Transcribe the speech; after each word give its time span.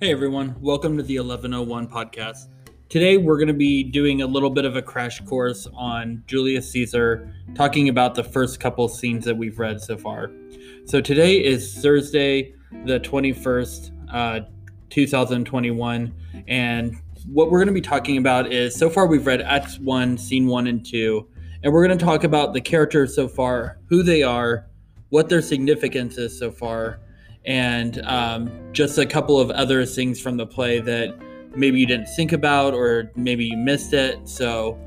Hey 0.00 0.12
everyone, 0.12 0.54
welcome 0.60 0.96
to 0.96 1.02
the 1.02 1.18
1101 1.18 1.88
podcast. 1.88 2.46
Today 2.88 3.16
we're 3.16 3.36
going 3.36 3.48
to 3.48 3.52
be 3.52 3.82
doing 3.82 4.22
a 4.22 4.26
little 4.28 4.48
bit 4.48 4.64
of 4.64 4.76
a 4.76 4.80
crash 4.80 5.20
course 5.22 5.66
on 5.74 6.22
Julius 6.28 6.70
Caesar, 6.70 7.34
talking 7.56 7.88
about 7.88 8.14
the 8.14 8.22
first 8.22 8.60
couple 8.60 8.86
scenes 8.86 9.24
that 9.24 9.36
we've 9.36 9.58
read 9.58 9.80
so 9.80 9.96
far. 9.96 10.30
So 10.84 11.00
today 11.00 11.44
is 11.44 11.78
Thursday, 11.78 12.54
the 12.84 13.00
21st, 13.00 13.90
uh, 14.12 14.40
2021, 14.90 16.14
and 16.46 16.94
what 17.26 17.50
we're 17.50 17.58
going 17.58 17.66
to 17.66 17.74
be 17.74 17.80
talking 17.80 18.18
about 18.18 18.52
is 18.52 18.76
so 18.76 18.88
far 18.88 19.08
we've 19.08 19.26
read 19.26 19.40
Act 19.40 19.80
1, 19.80 20.16
Scene 20.16 20.46
1 20.46 20.68
and 20.68 20.86
2, 20.86 21.28
and 21.64 21.72
we're 21.72 21.84
going 21.84 21.98
to 21.98 22.04
talk 22.04 22.22
about 22.22 22.52
the 22.52 22.60
characters 22.60 23.16
so 23.16 23.26
far, 23.26 23.80
who 23.88 24.04
they 24.04 24.22
are, 24.22 24.68
what 25.08 25.28
their 25.28 25.42
significance 25.42 26.18
is 26.18 26.38
so 26.38 26.52
far 26.52 27.00
and 27.48 28.02
um, 28.04 28.50
just 28.72 28.98
a 28.98 29.06
couple 29.06 29.40
of 29.40 29.50
other 29.50 29.86
things 29.86 30.20
from 30.20 30.36
the 30.36 30.46
play 30.46 30.80
that 30.80 31.18
maybe 31.56 31.80
you 31.80 31.86
didn't 31.86 32.06
think 32.14 32.32
about 32.32 32.74
or 32.74 33.10
maybe 33.16 33.46
you 33.46 33.56
missed 33.56 33.94
it. 33.94 34.28
So 34.28 34.78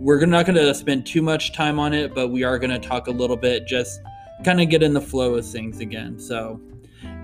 we're 0.00 0.24
not 0.24 0.46
going 0.46 0.56
to 0.56 0.74
spend 0.74 1.06
too 1.06 1.20
much 1.20 1.52
time 1.52 1.78
on 1.78 1.92
it, 1.92 2.14
but 2.14 2.28
we 2.28 2.42
are 2.42 2.58
going 2.58 2.70
to 2.70 2.78
talk 2.78 3.06
a 3.06 3.10
little 3.10 3.36
bit, 3.36 3.66
just 3.66 4.00
kind 4.44 4.62
of 4.62 4.70
get 4.70 4.82
in 4.82 4.94
the 4.94 5.00
flow 5.00 5.34
of 5.34 5.46
things 5.46 5.80
again. 5.80 6.18
So 6.18 6.58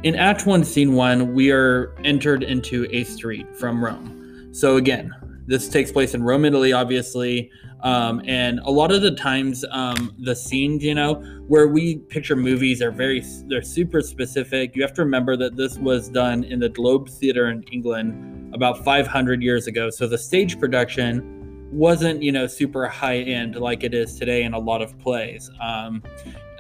in 0.02 0.15
Act 0.15 0.45
1, 0.45 0.62
Scene 0.62 0.93
1, 0.93 1.32
we 1.32 1.51
are 1.51 1.95
entered 2.04 2.43
into 2.43 2.87
a 2.90 3.04
street 3.04 3.56
from 3.56 3.82
Rome. 3.82 4.51
So 4.52 4.77
again, 4.77 5.10
this 5.46 5.69
takes 5.69 5.91
place 5.91 6.14
in 6.14 6.23
Rome, 6.23 6.45
Italy, 6.45 6.73
obviously. 6.73 7.51
Um, 7.82 8.23
and 8.27 8.60
a 8.60 8.70
lot 8.70 8.92
of 8.92 9.02
the 9.02 9.10
times, 9.10 9.65
um, 9.70 10.15
the 10.20 10.37
scenes, 10.37 10.84
you 10.84 10.95
know, 10.95 11.15
where 11.48 11.66
we 11.66 11.98
picture 11.98 12.37
movies 12.37 12.80
are 12.80 12.92
very, 12.92 13.24
they're 13.48 13.62
super 13.62 14.01
specific. 14.01 14.77
You 14.77 14.82
have 14.82 14.95
to 14.95 15.02
remember 15.02 15.37
that 15.37 15.56
this 15.56 15.78
was 15.78 16.09
done 16.09 16.45
in 16.45 16.60
the 16.60 16.68
Globe 16.68 17.09
Theatre 17.09 17.51
in 17.51 17.63
England 17.65 18.54
about 18.54 18.85
500 18.85 19.43
years 19.43 19.66
ago. 19.66 19.90
So 19.90 20.07
the 20.07 20.18
stage 20.18 20.60
production 20.60 21.68
wasn't, 21.73 22.23
you 22.23 22.30
know, 22.30 22.46
super 22.46 22.87
high 22.87 23.18
end 23.18 23.57
like 23.57 23.82
it 23.82 23.95
is 23.95 24.16
today 24.16 24.45
in 24.45 24.52
a 24.52 24.59
lot 24.59 24.82
of 24.82 24.96
plays. 24.98 25.51
Um, 25.60 26.02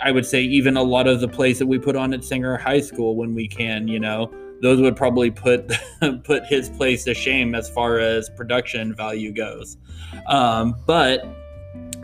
I 0.02 0.10
would 0.10 0.26
say 0.26 0.42
even 0.42 0.76
a 0.76 0.82
lot 0.82 1.06
of 1.06 1.20
the 1.20 1.28
plays 1.28 1.58
that 1.60 1.66
we 1.66 1.78
put 1.78 1.94
on 1.94 2.12
at 2.14 2.24
Singer 2.24 2.56
High 2.56 2.80
School 2.80 3.14
when 3.14 3.34
we 3.34 3.46
can, 3.46 3.86
you 3.86 4.00
know, 4.00 4.32
those 4.62 4.80
would 4.80 4.96
probably 4.96 5.30
put 5.30 5.70
put 6.24 6.46
his 6.46 6.70
place 6.70 7.04
to 7.04 7.12
shame 7.12 7.54
as 7.54 7.68
far 7.68 7.98
as 7.98 8.30
production 8.30 8.94
value 8.94 9.32
goes. 9.32 9.76
Um, 10.28 10.76
but 10.86 11.26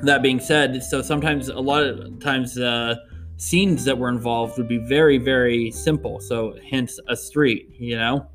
that 0.02 0.22
being 0.22 0.40
said, 0.40 0.82
so 0.82 1.00
sometimes 1.00 1.48
a 1.48 1.60
lot 1.60 1.84
of 1.84 2.20
times 2.20 2.58
uh, 2.58 2.96
scenes 3.36 3.84
that 3.84 3.96
were 3.96 4.08
involved 4.08 4.58
would 4.58 4.68
be 4.68 4.78
very 4.78 5.18
very 5.18 5.70
simple. 5.70 6.20
So 6.20 6.56
hence 6.68 6.98
a 7.08 7.16
street, 7.16 7.70
you 7.78 7.96
know. 7.96 8.28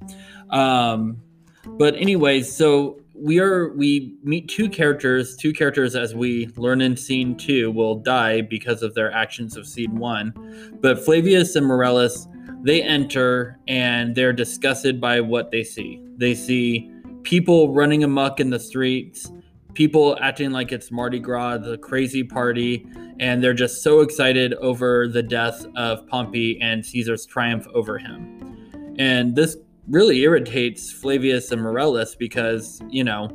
Um, 0.50 1.22
but 1.66 1.96
anyways, 1.96 2.54
so 2.54 3.02
we 3.14 3.40
are 3.40 3.74
we 3.74 4.16
meet 4.24 4.48
two 4.48 4.70
characters. 4.70 5.36
Two 5.36 5.52
characters, 5.52 5.96
as 5.96 6.16
we 6.16 6.48
learn 6.56 6.80
in 6.80 6.96
scene 6.96 7.36
two, 7.36 7.72
will 7.72 7.96
die 7.96 8.42
because 8.42 8.84
of 8.84 8.94
their 8.96 9.12
actions 9.12 9.58
of 9.58 9.68
scene 9.68 9.96
one. 9.98 10.34
But 10.82 11.04
Flavius 11.04 11.56
and 11.56 11.68
Marullus 11.68 12.28
they 12.64 12.82
enter 12.82 13.60
and 13.68 14.16
they're 14.16 14.34
disgusted 14.34 15.00
by 15.00 15.22
what 15.22 15.52
they 15.52 15.64
see. 15.64 16.02
They 16.18 16.34
see 16.34 16.92
people 17.24 17.74
running 17.74 18.04
amok 18.04 18.40
in 18.40 18.50
the 18.50 18.60
streets, 18.60 19.32
people 19.74 20.18
acting 20.22 20.52
like 20.52 20.72
it's 20.72 20.92
Mardi 20.92 21.20
Gras, 21.20 21.58
the 21.58 21.78
crazy 21.78 22.24
party, 22.24 22.88
and 23.20 23.44
they're 23.44 23.54
just 23.54 23.84
so 23.84 24.00
excited 24.00 24.54
over 24.56 25.08
the 25.08 25.24
death 25.24 25.66
of 25.76 26.08
Pompey 26.08 26.60
and 26.62 26.86
Caesar's 26.86 27.26
triumph 27.26 27.68
over 27.74 27.98
him. 27.98 28.96
And 28.98 29.36
this 29.36 29.58
really 29.88 30.22
irritates 30.22 30.92
Flavius 30.92 31.52
and 31.52 31.62
Marullus 31.62 32.18
because, 32.18 32.82
you 32.90 33.04
know, 33.04 33.30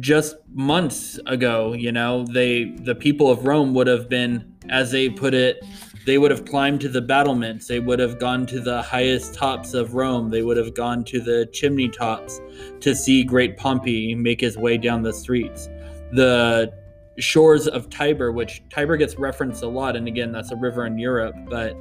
just 0.00 0.36
months 0.52 1.20
ago, 1.26 1.72
you 1.72 1.92
know, 1.92 2.24
they 2.32 2.64
the 2.80 2.94
people 2.94 3.30
of 3.30 3.46
Rome 3.46 3.74
would 3.74 3.86
have 3.86 4.08
been, 4.08 4.54
as 4.70 4.90
they 4.90 5.08
put 5.08 5.34
it, 5.34 5.64
they 6.06 6.18
would 6.18 6.30
have 6.30 6.44
climbed 6.44 6.80
to 6.82 6.88
the 6.88 7.00
battlements. 7.00 7.66
They 7.66 7.80
would 7.80 7.98
have 7.98 8.18
gone 8.18 8.46
to 8.46 8.60
the 8.60 8.82
highest 8.82 9.34
tops 9.34 9.74
of 9.74 9.94
Rome. 9.94 10.30
They 10.30 10.42
would 10.42 10.56
have 10.56 10.74
gone 10.74 11.04
to 11.04 11.20
the 11.20 11.46
chimney 11.52 11.88
tops 11.88 12.40
to 12.80 12.94
see 12.94 13.24
great 13.24 13.56
Pompey 13.56 14.14
make 14.14 14.40
his 14.40 14.56
way 14.56 14.76
down 14.76 15.02
the 15.02 15.12
streets. 15.12 15.68
The 16.12 16.72
shores 17.18 17.68
of 17.68 17.88
Tiber, 17.90 18.32
which 18.32 18.62
Tiber 18.70 18.96
gets 18.96 19.16
referenced 19.16 19.62
a 19.62 19.68
lot, 19.68 19.96
and 19.96 20.08
again, 20.08 20.32
that's 20.32 20.50
a 20.50 20.56
river 20.56 20.86
in 20.86 20.98
Europe, 20.98 21.34
but 21.48 21.76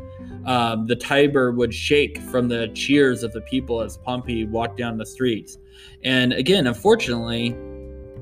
um, 0.45 0.85
the 0.87 0.95
Tiber 0.95 1.51
would 1.51 1.73
shake 1.73 2.19
from 2.19 2.47
the 2.47 2.67
cheers 2.69 3.23
of 3.23 3.33
the 3.33 3.41
people 3.41 3.81
as 3.81 3.97
Pompey 3.97 4.45
walked 4.45 4.77
down 4.77 4.97
the 4.97 5.05
streets. 5.05 5.57
And 6.03 6.33
again, 6.33 6.67
unfortunately, 6.67 7.57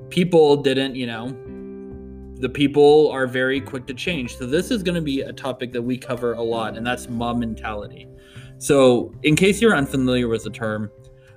people 0.10 0.58
didn't, 0.58 0.96
you 0.96 1.08
know, 1.08 1.36
the 2.42 2.50
people 2.50 3.10
are 3.12 3.28
very 3.28 3.62
quick 3.62 3.86
to 3.86 3.94
change. 3.94 4.36
So 4.36 4.48
this 4.48 4.72
is 4.72 4.82
going 4.82 4.96
to 4.96 5.02
be 5.02 5.22
a 5.22 5.32
topic 5.32 5.72
that 5.74 5.82
we 5.82 5.96
cover 5.96 6.34
a 6.34 6.42
lot, 6.42 6.76
and 6.76 6.86
that's 6.86 7.08
mob 7.08 7.38
mentality. 7.38 8.08
So, 8.58 9.14
in 9.24 9.36
case 9.36 9.62
you're 9.62 9.76
unfamiliar 9.76 10.28
with 10.28 10.44
the 10.44 10.50
term, 10.50 10.92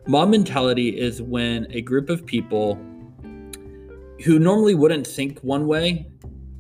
mob 0.07 0.31
mentality 0.31 0.89
is 0.89 1.21
when 1.23 1.67
a 1.71 1.83
group 1.83 2.09
of 2.09 2.25
people 2.25 2.79
who 4.25 4.39
normally 4.39 4.75
wouldn't 4.75 5.07
think 5.07 5.39
one 5.41 5.67
way 5.67 6.11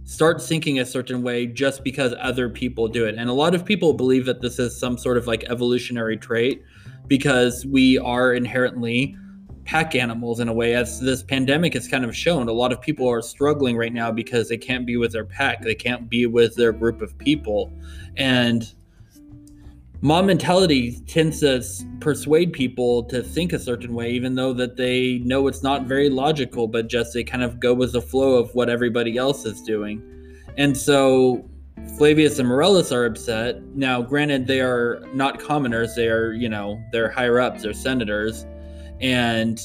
start 0.04 0.42
thinking 0.42 0.78
a 0.78 0.84
certain 0.84 1.22
way 1.22 1.46
just 1.46 1.82
because 1.82 2.14
other 2.20 2.50
people 2.50 2.88
do 2.88 3.06
it. 3.06 3.14
And 3.16 3.30
a 3.30 3.32
lot 3.32 3.54
of 3.54 3.64
people 3.64 3.94
believe 3.94 4.26
that 4.26 4.42
this 4.42 4.58
is 4.58 4.78
some 4.78 4.98
sort 4.98 5.16
of 5.16 5.26
like 5.26 5.44
evolutionary 5.44 6.18
trait 6.18 6.62
because 7.06 7.64
we 7.64 7.96
are 7.98 8.34
inherently 8.34 9.16
pack 9.64 9.94
animals 9.94 10.40
in 10.40 10.48
a 10.48 10.52
way 10.52 10.74
as 10.74 11.00
this 11.00 11.22
pandemic 11.22 11.74
has 11.74 11.88
kind 11.88 12.04
of 12.04 12.14
shown. 12.14 12.48
A 12.48 12.52
lot 12.52 12.72
of 12.72 12.80
people 12.80 13.08
are 13.08 13.22
struggling 13.22 13.76
right 13.76 13.92
now 13.92 14.12
because 14.12 14.48
they 14.48 14.58
can't 14.58 14.86
be 14.86 14.96
with 14.96 15.12
their 15.12 15.24
pack 15.24 15.62
they 15.62 15.74
can't 15.74 16.08
be 16.08 16.26
with 16.26 16.54
their 16.56 16.72
group 16.72 17.00
of 17.00 17.16
people. 17.18 17.72
And 18.16 18.72
mob 20.00 20.26
mentality 20.26 21.00
tends 21.06 21.40
to 21.40 21.64
persuade 22.00 22.52
people 22.52 23.04
to 23.04 23.22
think 23.22 23.52
a 23.52 23.58
certain 23.58 23.94
way 23.94 24.10
even 24.10 24.34
though 24.34 24.52
that 24.52 24.76
they 24.76 25.18
know 25.20 25.46
it's 25.46 25.62
not 25.62 25.86
very 25.86 26.10
logical 26.10 26.68
but 26.68 26.88
just 26.88 27.14
they 27.14 27.24
kind 27.24 27.42
of 27.42 27.58
go 27.58 27.72
with 27.72 27.92
the 27.92 28.02
flow 28.02 28.34
of 28.34 28.54
what 28.54 28.68
everybody 28.68 29.16
else 29.16 29.44
is 29.46 29.62
doing. 29.62 30.02
And 30.56 30.76
so 30.76 31.48
Flavius 31.96 32.38
and 32.38 32.48
Marullus 32.48 32.92
are 32.92 33.04
upset. 33.04 33.62
Now, 33.74 34.02
granted, 34.02 34.46
they 34.46 34.60
are 34.60 35.04
not 35.12 35.38
commoners; 35.38 35.94
they 35.94 36.08
are, 36.08 36.32
you 36.32 36.48
know, 36.48 36.82
they're 36.92 37.10
higher 37.10 37.40
ups, 37.40 37.62
they're 37.62 37.72
senators, 37.72 38.46
and 39.00 39.60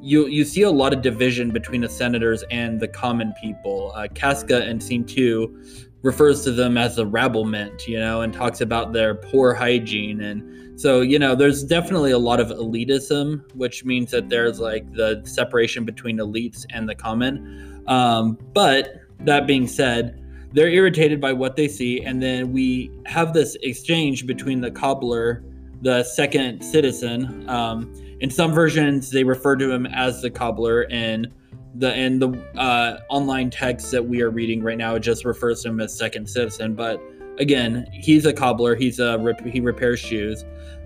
you 0.00 0.26
you 0.26 0.44
see 0.44 0.62
a 0.62 0.70
lot 0.70 0.92
of 0.92 1.00
division 1.02 1.50
between 1.50 1.80
the 1.82 1.88
senators 1.88 2.44
and 2.50 2.80
the 2.80 2.88
common 2.88 3.32
people. 3.40 3.92
Uh, 3.94 4.08
Casca 4.12 4.68
in 4.68 4.80
scene 4.80 5.04
two 5.04 5.62
refers 6.02 6.42
to 6.44 6.50
them 6.50 6.76
as 6.76 6.96
the 6.96 7.06
rabblement, 7.06 7.86
you 7.86 7.98
know, 7.98 8.22
and 8.22 8.32
talks 8.32 8.60
about 8.60 8.92
their 8.92 9.14
poor 9.14 9.54
hygiene. 9.54 10.20
And 10.20 10.80
so, 10.80 11.00
you 11.00 11.18
know, 11.18 11.34
there's 11.34 11.62
definitely 11.62 12.10
a 12.10 12.18
lot 12.18 12.40
of 12.40 12.48
elitism, 12.48 13.42
which 13.54 13.84
means 13.84 14.10
that 14.10 14.28
there's 14.28 14.58
like 14.58 14.92
the 14.92 15.22
separation 15.24 15.84
between 15.84 16.18
elites 16.18 16.66
and 16.70 16.88
the 16.88 16.94
common. 16.94 17.84
Um, 17.86 18.36
but 18.52 18.94
that 19.20 19.46
being 19.46 19.68
said, 19.68 20.18
they're 20.52 20.68
irritated 20.68 21.20
by 21.20 21.32
what 21.32 21.56
they 21.56 21.68
see. 21.68 22.02
And 22.02 22.20
then 22.22 22.52
we 22.52 22.90
have 23.06 23.32
this 23.32 23.56
exchange 23.62 24.26
between 24.26 24.60
the 24.60 24.70
cobbler, 24.70 25.44
the 25.82 26.02
second 26.02 26.62
citizen, 26.62 27.48
um, 27.48 27.94
in 28.22 28.30
some 28.30 28.52
versions 28.52 29.10
they 29.10 29.24
refer 29.24 29.56
to 29.56 29.70
him 29.70 29.84
as 29.86 30.22
the 30.22 30.30
cobbler 30.30 30.86
and 30.90 31.28
the 31.74 31.92
and 31.92 32.22
the 32.22 32.28
uh, 32.56 32.98
online 33.10 33.50
text 33.50 33.90
that 33.90 34.06
we 34.06 34.22
are 34.22 34.30
reading 34.30 34.62
right 34.62 34.78
now 34.78 34.96
just 34.96 35.24
refers 35.24 35.62
to 35.62 35.68
him 35.68 35.80
as 35.80 35.96
second 35.96 36.28
citizen 36.28 36.74
but 36.74 37.02
again 37.38 37.86
he's 37.92 38.24
a 38.24 38.32
cobbler 38.32 38.74
he's 38.74 38.98
a 39.00 39.18
he 39.44 39.60
repairs 39.60 39.98
shoes. 40.00 40.44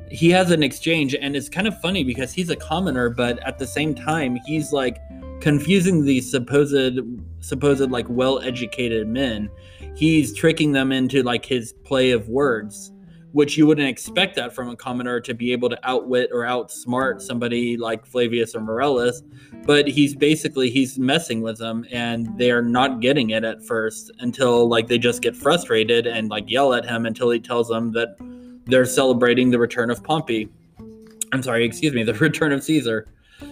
He 0.08 0.30
has 0.30 0.52
an 0.52 0.62
exchange 0.62 1.14
and 1.14 1.36
it's 1.36 1.48
kind 1.48 1.66
of 1.66 1.78
funny 1.80 2.04
because 2.04 2.32
he's 2.32 2.48
a 2.48 2.56
commoner 2.56 3.10
but 3.10 3.38
at 3.40 3.58
the 3.58 3.66
same 3.66 3.94
time 3.94 4.38
he's 4.46 4.72
like 4.72 4.98
confusing 5.40 6.04
these 6.04 6.30
supposed 6.30 6.98
supposed 7.40 7.90
like 7.90 8.06
well 8.08 8.40
educated 8.40 9.08
men. 9.08 9.50
He's 9.94 10.32
tricking 10.34 10.72
them 10.72 10.90
into 10.90 11.22
like 11.22 11.44
his 11.44 11.74
play 11.84 12.12
of 12.12 12.28
words 12.28 12.92
which 13.36 13.58
you 13.58 13.66
wouldn't 13.66 13.86
expect 13.86 14.34
that 14.34 14.54
from 14.54 14.70
a 14.70 14.74
commoner 14.74 15.20
to 15.20 15.34
be 15.34 15.52
able 15.52 15.68
to 15.68 15.78
outwit 15.86 16.30
or 16.32 16.44
outsmart 16.44 17.20
somebody 17.20 17.76
like 17.76 18.06
Flavius 18.06 18.54
or 18.54 18.60
Marullus. 18.60 19.20
But 19.66 19.86
he's 19.86 20.16
basically 20.16 20.70
he's 20.70 20.98
messing 20.98 21.42
with 21.42 21.58
them, 21.58 21.84
and 21.92 22.26
they're 22.38 22.62
not 22.62 23.00
getting 23.00 23.30
it 23.30 23.44
at 23.44 23.62
first 23.62 24.10
until 24.20 24.70
like 24.70 24.86
they 24.86 24.96
just 24.96 25.20
get 25.20 25.36
frustrated 25.36 26.06
and 26.06 26.30
like 26.30 26.50
yell 26.50 26.72
at 26.72 26.86
him 26.86 27.04
until 27.04 27.28
he 27.28 27.38
tells 27.38 27.68
them 27.68 27.92
that 27.92 28.16
they're 28.64 28.86
celebrating 28.86 29.50
the 29.50 29.58
return 29.58 29.90
of 29.90 30.02
Pompey. 30.02 30.48
I'm 31.30 31.42
sorry, 31.42 31.66
excuse 31.66 31.92
me, 31.92 32.04
the 32.04 32.14
return 32.28 32.52
of 32.52 32.64
Caesar. 32.64 33.06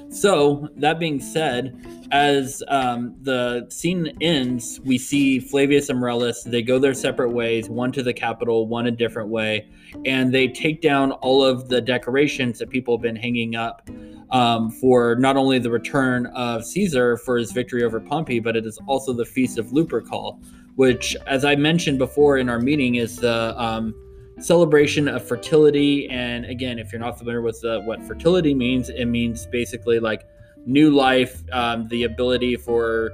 So, 0.08 0.68
that 0.76 0.98
being 0.98 1.20
said, 1.20 1.76
as 2.12 2.62
um, 2.68 3.16
the 3.22 3.66
scene 3.70 4.16
ends, 4.20 4.80
we 4.84 4.98
see 4.98 5.40
Flavius 5.40 5.88
and 5.88 6.00
Marullus. 6.00 6.44
They 6.44 6.62
go 6.62 6.78
their 6.78 6.94
separate 6.94 7.30
ways, 7.30 7.68
one 7.68 7.92
to 7.92 8.02
the 8.02 8.14
capital, 8.14 8.68
one 8.68 8.86
a 8.86 8.90
different 8.90 9.28
way, 9.28 9.68
and 10.04 10.32
they 10.32 10.48
take 10.48 10.80
down 10.80 11.12
all 11.12 11.44
of 11.44 11.68
the 11.68 11.80
decorations 11.80 12.58
that 12.60 12.70
people 12.70 12.96
have 12.96 13.02
been 13.02 13.16
hanging 13.16 13.56
up 13.56 13.88
um, 14.30 14.70
for 14.70 15.16
not 15.16 15.36
only 15.36 15.58
the 15.58 15.70
return 15.70 16.26
of 16.26 16.64
Caesar 16.64 17.16
for 17.18 17.36
his 17.36 17.52
victory 17.52 17.82
over 17.82 18.00
Pompey, 18.00 18.40
but 18.40 18.56
it 18.56 18.66
is 18.66 18.78
also 18.86 19.12
the 19.12 19.24
Feast 19.24 19.58
of 19.58 19.66
Lupercal, 19.66 20.42
which, 20.76 21.16
as 21.26 21.44
I 21.44 21.56
mentioned 21.56 21.98
before 21.98 22.38
in 22.38 22.48
our 22.48 22.60
meeting, 22.60 22.96
is 22.96 23.16
the 23.16 23.60
um, 23.60 23.94
celebration 24.40 25.08
of 25.08 25.26
fertility. 25.26 26.08
And 26.08 26.44
again, 26.44 26.78
if 26.78 26.92
you're 26.92 27.00
not 27.00 27.18
familiar 27.18 27.42
with 27.42 27.60
the, 27.60 27.80
what 27.82 28.02
fertility 28.04 28.54
means, 28.54 28.88
it 28.88 29.06
means 29.06 29.46
basically 29.46 30.00
like 30.00 30.26
new 30.66 30.90
life, 30.90 31.42
um, 31.52 31.88
the 31.88 32.04
ability 32.04 32.56
for 32.56 33.12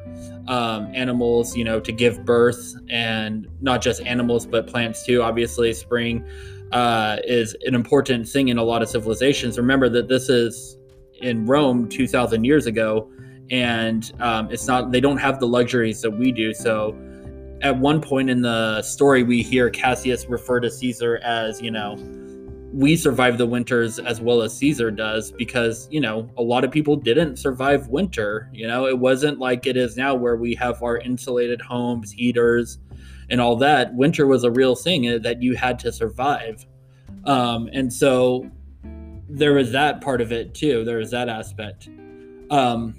um, 0.48 0.90
animals, 0.94 1.56
you 1.56 1.64
know, 1.64 1.80
to 1.80 1.92
give 1.92 2.24
birth, 2.24 2.74
and 2.88 3.48
not 3.60 3.82
just 3.82 4.00
animals, 4.02 4.46
but 4.46 4.66
plants 4.66 5.04
too. 5.04 5.22
Obviously, 5.22 5.72
spring 5.72 6.24
uh, 6.72 7.18
is 7.24 7.56
an 7.66 7.74
important 7.74 8.28
thing 8.28 8.48
in 8.48 8.58
a 8.58 8.62
lot 8.62 8.82
of 8.82 8.88
civilizations. 8.88 9.58
Remember 9.58 9.88
that 9.88 10.08
this 10.08 10.28
is 10.28 10.76
in 11.20 11.44
Rome 11.46 11.88
2,000 11.88 12.44
years 12.44 12.66
ago, 12.66 13.10
and 13.50 14.12
um, 14.20 14.50
it's 14.50 14.66
not, 14.66 14.92
they 14.92 15.00
don't 15.00 15.18
have 15.18 15.40
the 15.40 15.46
luxuries 15.46 16.00
that 16.02 16.10
we 16.10 16.32
do. 16.32 16.54
So, 16.54 16.96
at 17.62 17.78
one 17.78 18.00
point 18.00 18.30
in 18.30 18.42
the 18.42 18.82
story, 18.82 19.22
we 19.22 19.42
hear 19.42 19.70
Cassius 19.70 20.26
refer 20.26 20.60
to 20.60 20.70
Caesar 20.70 21.18
as, 21.18 21.60
you 21.60 21.70
know, 21.70 21.96
we 22.72 22.96
survive 22.96 23.36
the 23.36 23.46
winters 23.46 23.98
as 23.98 24.20
well 24.20 24.42
as 24.42 24.56
Caesar 24.56 24.90
does 24.90 25.32
because, 25.32 25.88
you 25.90 26.00
know, 26.00 26.30
a 26.38 26.42
lot 26.42 26.64
of 26.64 26.70
people 26.70 26.94
didn't 26.96 27.36
survive 27.36 27.88
winter. 27.88 28.48
You 28.52 28.68
know, 28.68 28.86
it 28.86 28.98
wasn't 28.98 29.38
like 29.38 29.66
it 29.66 29.76
is 29.76 29.96
now 29.96 30.14
where 30.14 30.36
we 30.36 30.54
have 30.54 30.82
our 30.82 30.98
insulated 30.98 31.60
homes, 31.60 32.12
heaters, 32.12 32.78
and 33.28 33.40
all 33.40 33.56
that. 33.56 33.94
Winter 33.94 34.26
was 34.26 34.44
a 34.44 34.50
real 34.50 34.76
thing 34.76 35.08
eh, 35.08 35.18
that 35.18 35.42
you 35.42 35.56
had 35.56 35.78
to 35.80 35.92
survive. 35.92 36.64
Um, 37.24 37.68
and 37.72 37.92
so 37.92 38.48
there 39.28 39.54
was 39.54 39.72
that 39.72 40.00
part 40.00 40.20
of 40.20 40.32
it 40.32 40.54
too. 40.54 40.84
There 40.84 40.98
was 40.98 41.10
that 41.10 41.28
aspect. 41.28 41.88
Um, 42.50 42.94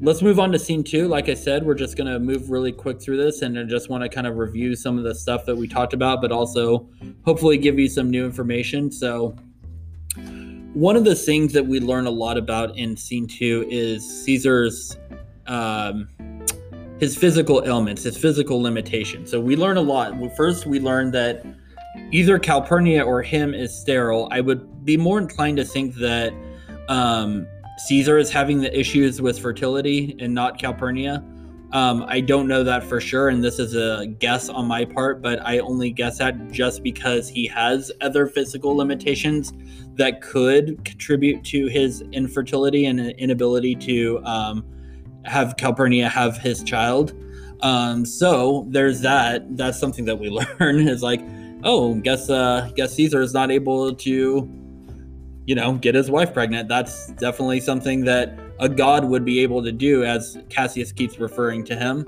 let's 0.00 0.22
move 0.22 0.38
on 0.38 0.52
to 0.52 0.58
scene 0.58 0.84
two. 0.84 1.08
Like 1.08 1.28
I 1.28 1.34
said, 1.34 1.64
we're 1.64 1.74
just 1.74 1.96
going 1.96 2.12
to 2.12 2.18
move 2.18 2.50
really 2.50 2.72
quick 2.72 3.00
through 3.00 3.16
this 3.16 3.42
and 3.42 3.58
I 3.58 3.64
just 3.64 3.90
want 3.90 4.02
to 4.02 4.08
kind 4.08 4.26
of 4.26 4.36
review 4.36 4.76
some 4.76 4.98
of 4.98 5.04
the 5.04 5.14
stuff 5.14 5.44
that 5.46 5.56
we 5.56 5.66
talked 5.66 5.92
about, 5.92 6.20
but 6.20 6.32
also 6.32 6.88
hopefully 7.24 7.58
give 7.58 7.78
you 7.78 7.88
some 7.88 8.10
new 8.10 8.24
information. 8.24 8.90
So, 8.90 9.34
one 10.74 10.96
of 10.96 11.04
the 11.04 11.14
things 11.14 11.52
that 11.54 11.66
we 11.66 11.80
learn 11.80 12.06
a 12.06 12.10
lot 12.10 12.36
about 12.36 12.76
in 12.76 12.96
scene 12.96 13.26
two 13.26 13.66
is 13.68 14.24
Caesar's. 14.24 14.96
Um, 15.46 16.08
his 16.98 17.16
physical 17.16 17.62
ailments, 17.64 18.02
his 18.02 18.18
physical 18.18 18.60
limitations. 18.60 19.30
So 19.30 19.40
we 19.40 19.56
learn 19.56 19.76
a 19.76 19.80
lot. 19.80 20.14
First, 20.36 20.66
we 20.66 20.80
learn 20.80 21.12
that 21.12 21.46
either 22.10 22.38
Calpurnia 22.38 23.04
or 23.04 23.22
him 23.22 23.54
is 23.54 23.72
sterile. 23.72 24.28
I 24.30 24.40
would 24.40 24.84
be 24.84 24.96
more 24.96 25.18
inclined 25.18 25.58
to 25.58 25.64
think 25.64 25.94
that 25.96 26.32
um, 26.88 27.46
Caesar 27.78 28.18
is 28.18 28.30
having 28.30 28.60
the 28.60 28.78
issues 28.78 29.22
with 29.22 29.38
fertility 29.38 30.16
and 30.18 30.34
not 30.34 30.58
Calpurnia. 30.58 31.24
Um, 31.72 32.04
I 32.08 32.20
don't 32.20 32.48
know 32.48 32.64
that 32.64 32.82
for 32.82 33.00
sure, 33.00 33.28
and 33.28 33.44
this 33.44 33.58
is 33.58 33.74
a 33.76 34.06
guess 34.06 34.48
on 34.48 34.66
my 34.66 34.84
part, 34.84 35.20
but 35.20 35.38
I 35.46 35.58
only 35.58 35.90
guess 35.90 36.18
that 36.18 36.50
just 36.50 36.82
because 36.82 37.28
he 37.28 37.46
has 37.48 37.92
other 38.00 38.26
physical 38.26 38.74
limitations 38.74 39.52
that 39.94 40.22
could 40.22 40.82
contribute 40.84 41.44
to 41.44 41.66
his 41.66 42.00
infertility 42.12 42.86
and 42.86 43.00
inability 43.12 43.74
to 43.76 44.18
um, 44.24 44.64
have 45.24 45.56
Calpurnia 45.56 46.08
have 46.08 46.38
his 46.38 46.62
child. 46.62 47.12
Um, 47.60 48.06
so 48.06 48.66
there's 48.70 49.00
that. 49.02 49.56
That's 49.56 49.78
something 49.78 50.06
that 50.06 50.16
we 50.16 50.30
learn 50.60 50.88
is 50.88 51.02
like, 51.02 51.20
oh, 51.64 51.94
guess 51.96 52.30
uh, 52.30 52.70
guess 52.76 52.94
Caesar 52.94 53.20
is 53.20 53.34
not 53.34 53.50
able 53.50 53.94
to 53.94 54.67
you 55.48 55.54
know, 55.54 55.72
get 55.72 55.94
his 55.94 56.10
wife 56.10 56.34
pregnant. 56.34 56.68
That's 56.68 57.06
definitely 57.12 57.60
something 57.60 58.04
that 58.04 58.38
a 58.60 58.68
god 58.68 59.06
would 59.06 59.24
be 59.24 59.40
able 59.40 59.62
to 59.62 59.72
do, 59.72 60.04
as 60.04 60.36
Cassius 60.50 60.92
keeps 60.92 61.18
referring 61.18 61.64
to 61.64 61.74
him. 61.74 62.06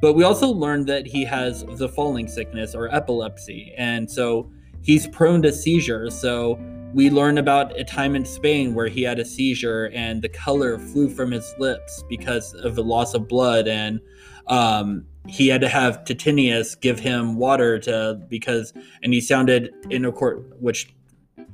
But 0.00 0.14
we 0.14 0.24
also 0.24 0.48
learned 0.48 0.88
that 0.88 1.06
he 1.06 1.24
has 1.24 1.64
the 1.64 1.88
falling 1.88 2.26
sickness 2.26 2.74
or 2.74 2.92
epilepsy. 2.92 3.72
And 3.78 4.10
so 4.10 4.50
he's 4.82 5.06
prone 5.06 5.40
to 5.42 5.52
seizures. 5.52 6.20
So 6.20 6.58
we 6.92 7.10
learn 7.10 7.38
about 7.38 7.78
a 7.78 7.84
time 7.84 8.16
in 8.16 8.24
Spain 8.24 8.74
where 8.74 8.88
he 8.88 9.02
had 9.04 9.20
a 9.20 9.24
seizure 9.24 9.92
and 9.94 10.20
the 10.20 10.28
color 10.28 10.76
flew 10.76 11.08
from 11.08 11.30
his 11.30 11.54
lips 11.60 12.02
because 12.08 12.54
of 12.54 12.74
the 12.74 12.82
loss 12.82 13.14
of 13.14 13.28
blood. 13.28 13.68
And 13.68 14.00
um, 14.48 15.06
he 15.28 15.46
had 15.46 15.60
to 15.60 15.68
have 15.68 16.02
Titinius 16.02 16.80
give 16.80 16.98
him 16.98 17.36
water 17.36 17.78
to 17.78 18.20
because, 18.28 18.72
and 19.04 19.12
he 19.12 19.20
sounded 19.20 19.72
in 19.90 20.04
a 20.04 20.10
court, 20.10 20.60
which 20.60 20.92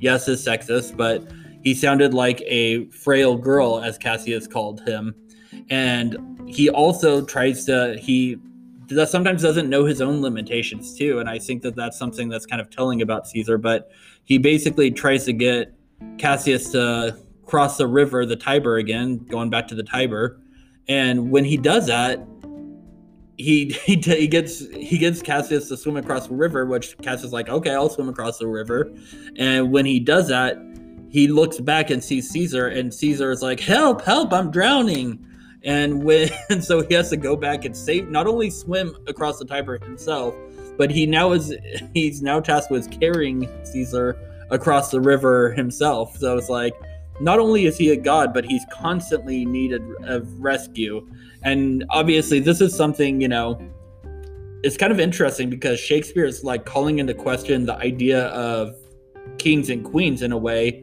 yes, 0.00 0.28
is 0.28 0.44
sexist, 0.44 0.96
but 0.96 1.26
he 1.62 1.74
sounded 1.74 2.14
like 2.14 2.42
a 2.42 2.86
frail 2.86 3.36
girl, 3.36 3.80
as 3.80 3.98
Cassius 3.98 4.46
called 4.46 4.80
him. 4.82 5.14
And 5.70 6.16
he 6.48 6.70
also 6.70 7.24
tries 7.24 7.64
to, 7.64 7.98
he 7.98 8.36
sometimes 9.06 9.42
doesn't 9.42 9.68
know 9.68 9.84
his 9.84 10.00
own 10.00 10.22
limitations 10.22 10.96
too. 10.96 11.18
And 11.18 11.28
I 11.28 11.40
think 11.40 11.62
that 11.62 11.74
that's 11.74 11.98
something 11.98 12.28
that's 12.28 12.46
kind 12.46 12.60
of 12.60 12.70
telling 12.70 13.02
about 13.02 13.26
Caesar. 13.26 13.58
But 13.58 13.90
he 14.24 14.38
basically 14.38 14.92
tries 14.92 15.24
to 15.24 15.32
get 15.32 15.74
Cassius 16.18 16.70
to 16.70 17.18
cross 17.44 17.78
the 17.78 17.86
river, 17.88 18.24
the 18.24 18.36
Tiber 18.36 18.76
again, 18.76 19.18
going 19.18 19.50
back 19.50 19.66
to 19.68 19.74
the 19.74 19.82
Tiber. 19.82 20.40
And 20.88 21.32
when 21.32 21.44
he 21.44 21.56
does 21.56 21.88
that, 21.88 22.20
he 23.36 23.70
he, 23.84 23.96
he 23.96 24.26
gets 24.26 24.66
he 24.68 24.98
gets 24.98 25.22
Cassius 25.22 25.68
to 25.68 25.76
swim 25.76 25.96
across 25.96 26.28
the 26.28 26.34
river, 26.34 26.66
which 26.66 26.96
Cassius 26.98 27.24
is 27.24 27.32
like, 27.32 27.48
okay, 27.48 27.74
I'll 27.74 27.90
swim 27.90 28.08
across 28.08 28.38
the 28.38 28.46
river. 28.46 28.92
And 29.36 29.72
when 29.72 29.84
he 29.84 30.00
does 30.00 30.28
that, 30.28 30.56
he 31.10 31.28
looks 31.28 31.60
back 31.60 31.90
and 31.90 32.02
sees 32.02 32.30
Caesar, 32.30 32.68
and 32.68 32.92
Caesar 32.92 33.30
is 33.30 33.42
like, 33.42 33.60
help, 33.60 34.02
help, 34.02 34.32
I'm 34.32 34.50
drowning. 34.50 35.24
And 35.64 36.02
when 36.04 36.30
and 36.50 36.62
so 36.62 36.82
he 36.82 36.94
has 36.94 37.10
to 37.10 37.16
go 37.16 37.36
back 37.36 37.64
and 37.64 37.76
save 37.76 38.08
not 38.08 38.26
only 38.26 38.50
swim 38.50 38.96
across 39.06 39.38
the 39.38 39.44
Tiber 39.44 39.78
himself, 39.78 40.34
but 40.78 40.90
he 40.90 41.06
now 41.06 41.32
is 41.32 41.54
he's 41.94 42.22
now 42.22 42.40
tasked 42.40 42.70
with 42.70 42.90
carrying 43.00 43.48
Caesar 43.64 44.18
across 44.50 44.90
the 44.90 45.00
river 45.00 45.52
himself. 45.52 46.16
So 46.16 46.36
it's 46.38 46.48
like 46.48 46.74
not 47.20 47.38
only 47.38 47.66
is 47.66 47.76
he 47.76 47.90
a 47.90 47.96
god, 47.96 48.32
but 48.34 48.44
he's 48.44 48.64
constantly 48.70 49.44
needed 49.44 49.82
of 50.04 50.40
rescue. 50.40 51.06
And 51.42 51.84
obviously, 51.90 52.40
this 52.40 52.60
is 52.60 52.74
something, 52.74 53.20
you 53.20 53.28
know, 53.28 53.60
it's 54.62 54.76
kind 54.76 54.92
of 54.92 55.00
interesting 55.00 55.48
because 55.50 55.78
Shakespeare 55.78 56.24
is 56.24 56.44
like 56.44 56.64
calling 56.64 56.98
into 56.98 57.14
question 57.14 57.66
the 57.66 57.76
idea 57.76 58.26
of 58.28 58.74
kings 59.38 59.70
and 59.70 59.84
queens 59.84 60.22
in 60.22 60.32
a 60.32 60.38
way 60.38 60.82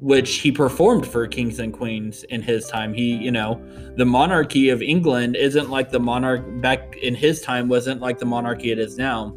which 0.00 0.34
he 0.36 0.52
performed 0.52 1.06
for 1.06 1.26
kings 1.26 1.58
and 1.58 1.72
queens 1.72 2.24
in 2.24 2.42
his 2.42 2.68
time. 2.68 2.92
He, 2.92 3.14
you 3.14 3.30
know, 3.30 3.58
the 3.96 4.04
monarchy 4.04 4.68
of 4.68 4.82
England 4.82 5.34
isn't 5.34 5.70
like 5.70 5.90
the 5.90 6.00
monarch 6.00 6.44
back 6.60 6.96
in 6.96 7.14
his 7.14 7.40
time 7.40 7.68
wasn't 7.68 8.02
like 8.02 8.18
the 8.18 8.26
monarchy 8.26 8.70
it 8.70 8.78
is 8.78 8.98
now. 8.98 9.34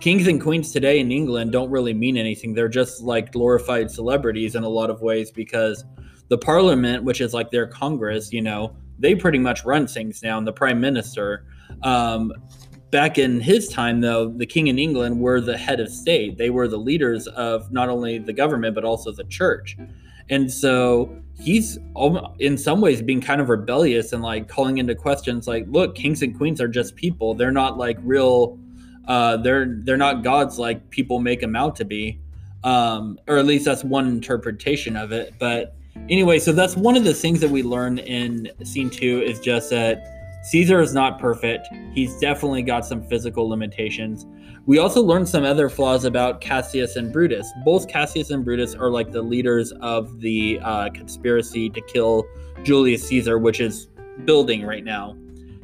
Kings 0.00 0.26
and 0.26 0.40
queens 0.40 0.72
today 0.72 1.00
in 1.00 1.10
England 1.10 1.52
don't 1.52 1.70
really 1.70 1.94
mean 1.94 2.16
anything. 2.16 2.54
They're 2.54 2.68
just 2.68 3.02
like 3.02 3.32
glorified 3.32 3.90
celebrities 3.90 4.54
in 4.54 4.62
a 4.62 4.68
lot 4.68 4.90
of 4.90 5.00
ways 5.00 5.30
because 5.30 5.84
the 6.28 6.38
parliament, 6.38 7.04
which 7.04 7.20
is 7.20 7.32
like 7.32 7.50
their 7.50 7.66
congress, 7.66 8.32
you 8.32 8.42
know, 8.42 8.76
they 8.98 9.14
pretty 9.14 9.38
much 9.38 9.64
run 9.64 9.86
things 9.86 10.22
now. 10.22 10.38
And 10.38 10.46
the 10.46 10.52
prime 10.52 10.80
minister, 10.80 11.46
um, 11.82 12.32
back 12.90 13.18
in 13.18 13.40
his 13.40 13.68
time, 13.68 14.00
though, 14.00 14.28
the 14.28 14.46
king 14.46 14.66
in 14.66 14.78
England 14.78 15.20
were 15.20 15.40
the 15.40 15.56
head 15.56 15.80
of 15.80 15.88
state. 15.88 16.36
They 16.36 16.50
were 16.50 16.68
the 16.68 16.78
leaders 16.78 17.26
of 17.28 17.72
not 17.72 17.88
only 17.88 18.18
the 18.18 18.32
government 18.32 18.74
but 18.74 18.84
also 18.84 19.12
the 19.12 19.24
church. 19.24 19.76
And 20.28 20.52
so 20.52 21.16
he's 21.38 21.78
in 22.38 22.58
some 22.58 22.80
ways 22.80 23.00
being 23.00 23.20
kind 23.20 23.40
of 23.40 23.48
rebellious 23.48 24.12
and 24.12 24.22
like 24.22 24.48
calling 24.48 24.78
into 24.78 24.94
questions 24.94 25.46
like, 25.46 25.64
look, 25.68 25.94
kings 25.94 26.22
and 26.22 26.36
queens 26.36 26.60
are 26.60 26.68
just 26.68 26.96
people. 26.96 27.34
They're 27.34 27.52
not 27.52 27.78
like 27.78 27.98
real. 28.02 28.58
Uh, 29.06 29.36
they're 29.36 29.66
they're 29.84 29.96
not 29.96 30.22
gods 30.22 30.58
like 30.58 30.90
people 30.90 31.20
make 31.20 31.40
them 31.40 31.56
out 31.56 31.76
to 31.76 31.84
be. 31.84 32.20
Um, 32.64 33.18
or 33.28 33.36
at 33.36 33.46
least 33.46 33.64
that's 33.64 33.84
one 33.84 34.08
interpretation 34.08 34.96
of 34.96 35.12
it. 35.12 35.34
But 35.38 35.76
anyway, 36.08 36.38
so 36.38 36.52
that's 36.52 36.76
one 36.76 36.96
of 36.96 37.04
the 37.04 37.14
things 37.14 37.40
that 37.40 37.50
we 37.50 37.62
learn 37.62 37.98
in 37.98 38.50
scene 38.64 38.90
two 38.90 39.22
is 39.22 39.38
just 39.40 39.70
that 39.70 40.04
Caesar 40.50 40.80
is 40.80 40.92
not 40.92 41.18
perfect. 41.18 41.68
He's 41.92 42.18
definitely 42.18 42.62
got 42.62 42.84
some 42.84 43.02
physical 43.02 43.48
limitations. 43.48 44.26
We 44.66 44.78
also 44.78 45.00
learned 45.02 45.28
some 45.28 45.44
other 45.44 45.68
flaws 45.68 46.04
about 46.04 46.40
Cassius 46.40 46.96
and 46.96 47.12
Brutus. 47.12 47.48
Both 47.64 47.88
Cassius 47.88 48.30
and 48.30 48.44
Brutus 48.44 48.74
are 48.74 48.90
like 48.90 49.12
the 49.12 49.22
leaders 49.22 49.72
of 49.80 50.20
the 50.20 50.58
uh, 50.62 50.90
conspiracy 50.90 51.70
to 51.70 51.80
kill 51.82 52.24
Julius 52.64 53.06
Caesar, 53.06 53.38
which 53.38 53.60
is 53.60 53.86
building 54.24 54.64
right 54.64 54.84
now. 54.84 55.16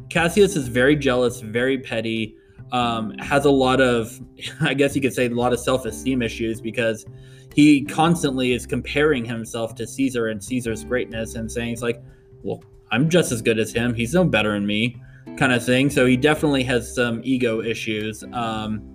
Cassius 0.09 0.57
is 0.57 0.69
very 0.69 0.95
jealous, 0.95 1.41
very 1.41 1.79
petty. 1.79 2.37
Um, 2.73 3.17
has 3.19 3.45
a 3.45 3.51
lot 3.51 3.81
of, 3.81 4.19
I 4.61 4.75
guess 4.75 4.97
you 4.97 5.03
could 5.03 5.13
say, 5.13 5.27
a 5.27 5.31
lot 5.31 5.53
of 5.53 5.61
self 5.61 5.85
esteem 5.87 6.23
issues 6.23 6.61
because 6.61 7.07
he 7.55 7.85
constantly 7.85 8.53
is 8.53 8.67
comparing 8.67 9.25
himself 9.25 9.75
to 9.77 9.87
Caesar 9.87 10.29
and 10.29 10.43
Caesar's 10.43 10.85
greatness 10.85 11.35
and 11.35 11.51
saying, 11.51 11.75
it's 11.75 11.83
like, 11.83 12.03
well, 12.43 12.65
I'm 12.91 13.09
just 13.09 13.31
as 13.31 13.43
good 13.43 13.59
as 13.59 13.73
him. 13.73 13.95
He's 13.95 14.15
no 14.15 14.25
better 14.25 14.53
than 14.53 14.67
me, 14.67 15.01
kind 15.37 15.53
of 15.53 15.65
thing. 15.65 15.91
So 15.91 16.07
he 16.07 16.17
definitely 16.17 16.65
has 16.65 16.95
some 16.95 17.21
ego 17.23 17.63
issues. 17.63 18.25
Um, 18.33 18.89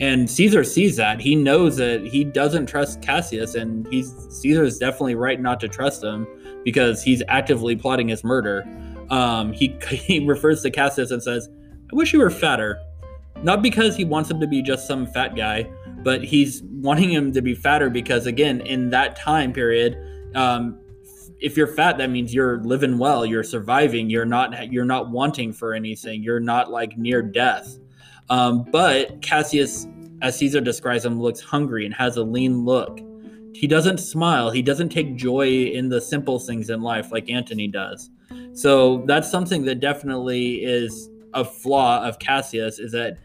and 0.00 0.28
Caesar 0.28 0.64
sees 0.64 0.96
that. 0.96 1.20
He 1.20 1.36
knows 1.36 1.76
that 1.76 2.06
he 2.06 2.24
doesn't 2.24 2.66
trust 2.66 3.02
Cassius, 3.02 3.54
and 3.54 3.86
he's 3.88 4.14
Caesar 4.40 4.64
is 4.64 4.78
definitely 4.78 5.14
right 5.14 5.38
not 5.38 5.60
to 5.60 5.68
trust 5.68 6.02
him 6.02 6.26
because 6.64 7.02
he's 7.02 7.22
actively 7.28 7.76
plotting 7.76 8.08
his 8.08 8.24
murder. 8.24 8.64
Um, 9.10 9.52
he 9.52 9.76
he 9.90 10.26
refers 10.26 10.62
to 10.62 10.70
Cassius 10.70 11.10
and 11.10 11.22
says, 11.22 11.50
"I 11.92 11.96
wish 11.96 12.14
you 12.14 12.20
were 12.20 12.30
fatter." 12.30 12.80
Not 13.42 13.62
because 13.62 13.96
he 13.96 14.04
wants 14.04 14.30
him 14.30 14.40
to 14.40 14.46
be 14.46 14.62
just 14.62 14.86
some 14.86 15.06
fat 15.06 15.34
guy, 15.34 15.70
but 16.02 16.22
he's 16.22 16.62
wanting 16.62 17.10
him 17.10 17.32
to 17.32 17.42
be 17.42 17.54
fatter 17.54 17.88
because, 17.88 18.26
again, 18.26 18.60
in 18.62 18.90
that 18.90 19.16
time 19.16 19.52
period, 19.52 19.96
um, 20.34 20.78
if 21.40 21.56
you're 21.56 21.66
fat, 21.66 21.96
that 21.98 22.10
means 22.10 22.34
you're 22.34 22.58
living 22.58 22.98
well, 22.98 23.24
you're 23.24 23.42
surviving, 23.42 24.10
you're 24.10 24.26
not 24.26 24.70
you're 24.70 24.84
not 24.84 25.10
wanting 25.10 25.52
for 25.52 25.74
anything, 25.74 26.22
you're 26.22 26.40
not 26.40 26.70
like 26.70 26.98
near 26.98 27.22
death. 27.22 27.78
Um, 28.28 28.64
but 28.70 29.22
Cassius, 29.22 29.86
as 30.22 30.36
Caesar 30.38 30.60
describes 30.60 31.04
him, 31.04 31.20
looks 31.20 31.40
hungry 31.40 31.86
and 31.86 31.94
has 31.94 32.16
a 32.16 32.22
lean 32.22 32.64
look. 32.64 33.00
He 33.54 33.66
doesn't 33.66 33.98
smile. 33.98 34.50
He 34.50 34.62
doesn't 34.62 34.90
take 34.90 35.16
joy 35.16 35.64
in 35.64 35.88
the 35.88 36.00
simple 36.00 36.38
things 36.38 36.70
in 36.70 36.82
life 36.82 37.10
like 37.10 37.28
Antony 37.28 37.66
does. 37.66 38.10
So 38.52 39.02
that's 39.06 39.30
something 39.30 39.64
that 39.64 39.80
definitely 39.80 40.56
is 40.56 41.10
a 41.34 41.44
flaw 41.44 42.04
of 42.04 42.18
Cassius 42.18 42.78
is 42.78 42.92
that 42.92 43.18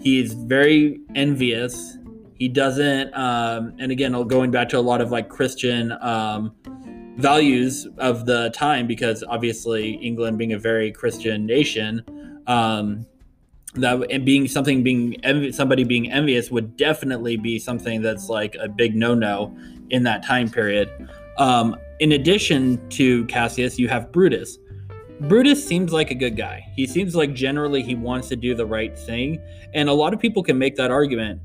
He's 0.00 0.34
very 0.34 1.00
envious. 1.14 1.98
He 2.34 2.48
doesn't, 2.48 3.14
um, 3.14 3.74
and 3.78 3.90
again, 3.90 4.12
going 4.28 4.50
back 4.50 4.68
to 4.70 4.78
a 4.78 4.80
lot 4.80 5.00
of 5.00 5.10
like 5.10 5.28
Christian 5.28 5.92
um, 6.00 6.54
values 7.16 7.88
of 7.98 8.26
the 8.26 8.50
time, 8.50 8.86
because 8.86 9.24
obviously 9.26 9.92
England 9.94 10.38
being 10.38 10.52
a 10.52 10.58
very 10.58 10.92
Christian 10.92 11.46
nation, 11.46 12.02
um, 12.46 13.06
that 13.74 14.10
and 14.10 14.24
being 14.24 14.48
something 14.48 14.82
being 14.82 15.16
somebody 15.52 15.84
being 15.84 16.10
envious 16.10 16.50
would 16.50 16.76
definitely 16.76 17.36
be 17.36 17.58
something 17.58 18.02
that's 18.02 18.28
like 18.28 18.54
a 18.60 18.68
big 18.68 18.94
no-no 18.94 19.56
in 19.90 20.02
that 20.04 20.24
time 20.24 20.50
period. 20.50 20.90
Um, 21.38 21.76
in 22.00 22.12
addition 22.12 22.86
to 22.90 23.24
Cassius, 23.26 23.78
you 23.78 23.88
have 23.88 24.12
Brutus. 24.12 24.58
Brutus 25.20 25.66
seems 25.66 25.92
like 25.92 26.10
a 26.10 26.14
good 26.14 26.36
guy. 26.36 26.66
He 26.74 26.86
seems 26.86 27.14
like 27.14 27.32
generally 27.32 27.82
he 27.82 27.94
wants 27.94 28.28
to 28.28 28.36
do 28.36 28.54
the 28.54 28.66
right 28.66 28.96
thing. 28.98 29.40
And 29.72 29.88
a 29.88 29.92
lot 29.92 30.12
of 30.12 30.20
people 30.20 30.42
can 30.42 30.58
make 30.58 30.76
that 30.76 30.90
argument. 30.90 31.40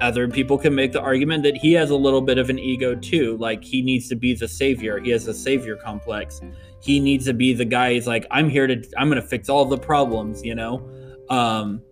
Other 0.00 0.26
people 0.28 0.58
can 0.58 0.74
make 0.74 0.92
the 0.92 1.00
argument 1.00 1.42
that 1.44 1.56
he 1.56 1.72
has 1.74 1.90
a 1.90 1.96
little 1.96 2.22
bit 2.22 2.38
of 2.38 2.50
an 2.50 2.58
ego 2.58 2.94
too. 2.94 3.36
Like 3.36 3.62
he 3.62 3.82
needs 3.82 4.08
to 4.08 4.16
be 4.16 4.34
the 4.34 4.48
savior. 4.48 4.98
He 4.98 5.10
has 5.10 5.28
a 5.28 5.34
savior 5.34 5.76
complex. 5.76 6.40
He 6.80 6.98
needs 6.98 7.26
to 7.26 7.34
be 7.34 7.52
the 7.52 7.66
guy 7.66 7.92
He's 7.92 8.06
like, 8.06 8.26
I'm 8.30 8.48
here 8.48 8.66
to, 8.66 8.82
I'm 8.96 9.08
going 9.08 9.20
to 9.20 9.28
fix 9.28 9.48
all 9.48 9.66
the 9.66 9.78
problems, 9.78 10.42
you 10.42 10.54
know? 10.54 10.88
Um, 11.28 11.82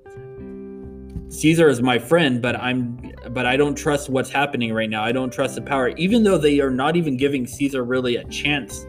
Caesar 1.30 1.68
is 1.68 1.82
my 1.82 1.98
friend, 1.98 2.40
but 2.40 2.56
I'm 2.56 3.12
but 3.30 3.44
I 3.44 3.58
don't 3.58 3.74
trust 3.74 4.08
what's 4.08 4.30
happening 4.30 4.72
right 4.72 4.88
now. 4.88 5.04
I 5.04 5.12
don't 5.12 5.30
trust 5.30 5.56
the 5.56 5.60
power, 5.60 5.88
even 5.90 6.22
though 6.22 6.38
they 6.38 6.60
are 6.60 6.70
not 6.70 6.96
even 6.96 7.18
giving 7.18 7.46
Caesar 7.46 7.84
really 7.84 8.16
a 8.16 8.24
chance 8.24 8.86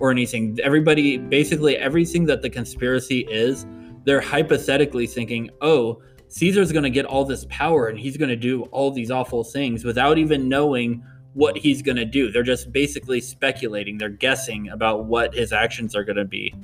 or 0.00 0.10
anything. 0.10 0.58
Everybody, 0.62 1.18
basically, 1.18 1.76
everything 1.76 2.26
that 2.26 2.42
the 2.42 2.50
conspiracy 2.50 3.26
is, 3.30 3.66
they're 4.04 4.20
hypothetically 4.20 5.06
thinking, 5.06 5.50
oh, 5.60 6.00
Caesar's 6.28 6.72
going 6.72 6.84
to 6.84 6.90
get 6.90 7.04
all 7.04 7.24
this 7.24 7.46
power 7.48 7.88
and 7.88 7.98
he's 7.98 8.16
going 8.16 8.28
to 8.28 8.36
do 8.36 8.62
all 8.64 8.90
these 8.90 9.10
awful 9.10 9.44
things 9.44 9.84
without 9.84 10.18
even 10.18 10.48
knowing 10.48 11.02
what 11.34 11.56
he's 11.56 11.82
going 11.82 11.96
to 11.96 12.04
do. 12.04 12.30
They're 12.30 12.42
just 12.42 12.72
basically 12.72 13.20
speculating, 13.20 13.98
they're 13.98 14.08
guessing 14.08 14.68
about 14.68 15.04
what 15.06 15.34
his 15.34 15.52
actions 15.52 15.94
are 15.94 16.04
going 16.04 16.16
to 16.16 16.24
be. 16.24 16.54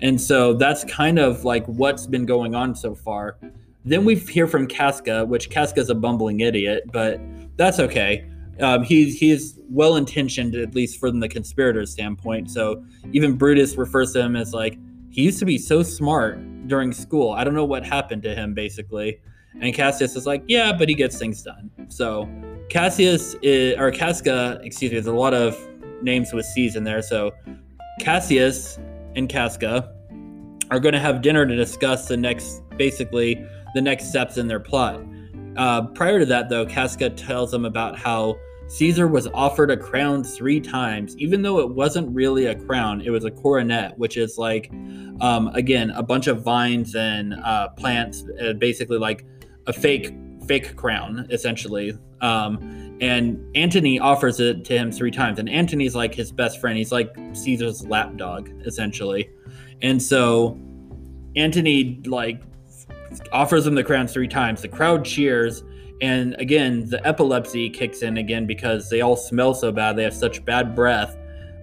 And 0.00 0.20
so 0.20 0.54
that's 0.54 0.84
kind 0.84 1.18
of 1.18 1.44
like 1.44 1.64
what's 1.66 2.06
been 2.06 2.26
going 2.26 2.54
on 2.54 2.74
so 2.74 2.94
far. 2.94 3.38
Then 3.84 4.04
we 4.04 4.16
hear 4.16 4.46
from 4.46 4.66
Casca, 4.66 5.24
which 5.24 5.50
Casca's 5.50 5.90
a 5.90 5.94
bumbling 5.94 6.40
idiot, 6.40 6.84
but 6.90 7.20
that's 7.56 7.78
okay 7.80 8.28
um, 8.60 8.82
he's 8.82 9.18
he's 9.18 9.58
well 9.68 9.96
intentioned 9.96 10.54
at 10.54 10.74
least 10.74 10.98
from 11.00 11.20
the 11.20 11.28
conspirator 11.28 11.84
standpoint. 11.86 12.50
So 12.50 12.84
even 13.12 13.36
Brutus 13.36 13.76
refers 13.76 14.12
to 14.12 14.20
him 14.20 14.36
as 14.36 14.52
like 14.52 14.78
he 15.10 15.22
used 15.22 15.38
to 15.38 15.44
be 15.44 15.58
so 15.58 15.82
smart 15.82 16.38
during 16.66 16.92
school. 16.92 17.32
I 17.32 17.44
don't 17.44 17.54
know 17.54 17.64
what 17.64 17.84
happened 17.84 18.22
to 18.24 18.34
him 18.34 18.54
basically. 18.54 19.20
And 19.60 19.72
Cassius 19.72 20.16
is 20.16 20.26
like, 20.26 20.42
yeah, 20.48 20.72
but 20.72 20.88
he 20.88 20.94
gets 20.94 21.18
things 21.18 21.42
done. 21.42 21.70
So 21.88 22.28
Cassius 22.68 23.36
is, 23.42 23.78
or 23.78 23.90
Casca, 23.92 24.60
excuse 24.64 24.90
me, 24.90 24.96
there's 24.98 25.06
a 25.06 25.12
lot 25.12 25.34
of 25.34 25.56
names 26.02 26.32
with 26.32 26.44
C's 26.46 26.74
in 26.74 26.84
there. 26.84 27.02
So 27.02 27.32
Cassius 28.00 28.78
and 29.14 29.28
Casca 29.28 29.94
are 30.70 30.80
going 30.80 30.94
to 30.94 31.00
have 31.00 31.22
dinner 31.22 31.46
to 31.46 31.54
discuss 31.54 32.08
the 32.08 32.16
next, 32.16 32.62
basically, 32.76 33.46
the 33.74 33.80
next 33.80 34.08
steps 34.08 34.36
in 34.36 34.48
their 34.48 34.60
plot. 34.60 35.00
Uh, 35.56 35.86
prior 35.88 36.18
to 36.18 36.26
that, 36.26 36.48
though, 36.48 36.66
Casca 36.66 37.10
tells 37.10 37.50
them 37.50 37.64
about 37.64 37.98
how 37.98 38.36
Caesar 38.68 39.06
was 39.06 39.26
offered 39.28 39.70
a 39.70 39.76
crown 39.76 40.24
three 40.24 40.60
times, 40.60 41.16
even 41.18 41.42
though 41.42 41.60
it 41.60 41.70
wasn't 41.70 42.12
really 42.14 42.46
a 42.46 42.54
crown. 42.54 43.00
It 43.00 43.10
was 43.10 43.24
a 43.24 43.30
coronet, 43.30 43.98
which 43.98 44.16
is 44.16 44.38
like, 44.38 44.70
um, 45.20 45.48
again, 45.54 45.90
a 45.90 46.02
bunch 46.02 46.26
of 46.26 46.42
vines 46.42 46.94
and 46.94 47.34
uh, 47.34 47.68
plants, 47.70 48.24
uh, 48.42 48.54
basically 48.54 48.98
like 48.98 49.24
a 49.66 49.72
fake 49.72 50.14
fake 50.46 50.76
crown, 50.76 51.26
essentially. 51.30 51.96
Um, 52.20 52.98
and 53.00 53.44
Antony 53.56 53.98
offers 53.98 54.40
it 54.40 54.64
to 54.66 54.76
him 54.76 54.90
three 54.92 55.10
times, 55.10 55.38
and 55.38 55.48
Antony's 55.48 55.94
like 55.94 56.14
his 56.14 56.32
best 56.32 56.60
friend. 56.60 56.76
He's 56.78 56.92
like 56.92 57.14
Caesar's 57.32 57.86
lapdog, 57.86 58.50
essentially. 58.66 59.28
And 59.82 60.02
so 60.02 60.58
Antony 61.36 62.00
like 62.06 62.42
offers 63.32 63.66
him 63.66 63.74
the 63.74 63.84
crown 63.84 64.06
three 64.06 64.28
times. 64.28 64.62
The 64.62 64.68
crowd 64.68 65.04
cheers. 65.04 65.62
And 66.00 66.34
again, 66.38 66.88
the 66.88 67.04
epilepsy 67.06 67.70
kicks 67.70 68.02
in 68.02 68.16
again 68.16 68.46
because 68.46 68.90
they 68.90 69.00
all 69.00 69.16
smell 69.16 69.54
so 69.54 69.72
bad. 69.72 69.96
They 69.96 70.02
have 70.02 70.14
such 70.14 70.44
bad 70.44 70.74
breath 70.74 71.16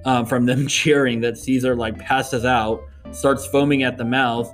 um, 0.06 0.26
from 0.26 0.46
them 0.46 0.68
cheering 0.68 1.22
that 1.22 1.38
Caesar 1.38 1.76
like 1.76 1.98
passes 1.98 2.46
out, 2.46 2.82
starts 3.12 3.46
foaming 3.46 3.84
at 3.84 3.98
the 3.98 4.06
mouth. 4.06 4.54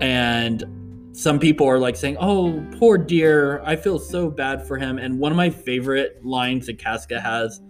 And 0.00 0.64
some 1.12 1.38
people 1.38 1.68
are 1.68 1.78
like 1.78 1.96
saying, 1.96 2.16
Oh, 2.18 2.64
poor 2.78 2.98
dear. 2.98 3.62
I 3.62 3.76
feel 3.76 3.98
so 3.98 4.30
bad 4.30 4.66
for 4.66 4.76
him. 4.76 4.98
And 4.98 5.18
one 5.18 5.32
of 5.32 5.36
my 5.36 5.50
favorite 5.50 6.24
lines 6.24 6.66
that 6.66 6.78
Casca 6.78 7.20
has 7.20 7.60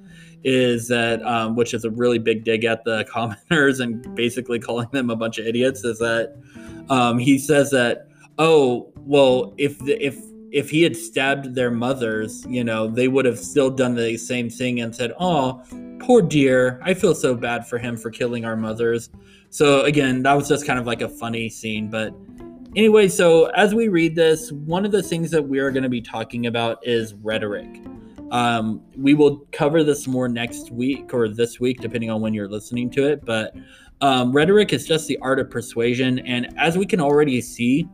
is 0.43 0.88
that, 0.88 1.23
um, 1.23 1.57
which 1.57 1.73
is 1.73 1.85
a 1.85 1.90
really 1.90 2.19
big 2.19 2.45
dig 2.45 2.64
at 2.64 2.85
the 2.85 3.04
commenters 3.14 3.81
and 3.81 4.14
basically 4.14 4.59
calling 4.59 4.88
them 4.93 5.11
a 5.11 5.16
bunch 5.16 5.38
of 5.38 5.47
idiots, 5.47 5.85
is 5.85 5.99
that 5.99 6.35
um, 6.90 7.19
he 7.19 7.38
says 7.38 7.71
that 7.71 8.09
oh 8.38 8.93
well 8.97 9.55
if 9.59 9.79
the, 9.81 10.05
if 10.05 10.19
if 10.55 10.71
he 10.71 10.83
had 10.83 10.97
stabbed 10.97 11.55
their 11.55 11.71
mothers 11.71 12.47
you 12.49 12.62
know 12.62 12.87
they 12.87 13.09
would 13.09 13.25
have 13.25 13.38
still 13.38 13.71
done 13.71 13.95
the 13.95 14.17
same 14.17 14.49
thing 14.49 14.81
and 14.81 14.95
said 14.95 15.12
oh 15.19 15.62
poor 16.00 16.23
dear 16.23 16.81
i 16.85 16.95
feel 16.95 17.14
so 17.14 17.35
bad 17.35 17.67
for 17.67 17.76
him 17.76 17.97
for 17.97 18.11
killing 18.11 18.45
our 18.45 18.57
mothers. 18.57 19.11
So 19.50 19.83
again 19.83 20.23
that 20.23 20.35
was 20.35 20.49
just 20.49 20.67
kind 20.67 20.79
of 20.79 20.87
like 20.87 21.00
a 21.00 21.09
funny 21.09 21.49
scene 21.49 21.91
but 21.91 22.14
anyway 22.76 23.09
so 23.09 23.47
as 23.50 23.75
we 23.75 23.88
read 23.88 24.14
this 24.14 24.50
one 24.53 24.85
of 24.85 24.93
the 24.93 25.03
things 25.03 25.31
that 25.31 25.43
we 25.43 25.59
are 25.59 25.71
going 25.71 25.83
to 25.83 25.88
be 25.88 26.00
talking 26.00 26.47
about 26.47 26.79
is 26.87 27.14
rhetoric. 27.14 27.83
Um, 28.31 28.81
we 28.97 29.14
will 29.14 29.47
cover 29.53 29.85
this 29.85 30.09
more 30.09 30.29
next 30.29 30.73
week 30.73 31.14
or 31.14 31.29
this 31.29 31.61
week 31.61 31.81
depending 31.81 32.11
on 32.11 32.21
when 32.21 32.35
you're 32.35 32.49
listening 32.49 32.91
to 32.91 33.07
it 33.07 33.25
but 33.25 33.55
um, 34.00 34.33
rhetoric 34.33 34.73
is 34.73 34.87
just 34.87 35.07
the 35.09 35.19
art 35.19 35.38
of 35.38 35.50
persuasion 35.50 36.19
and 36.21 36.53
as 36.59 36.76
we 36.76 36.87
can 36.87 37.00
already 37.00 37.41
see 37.41 37.88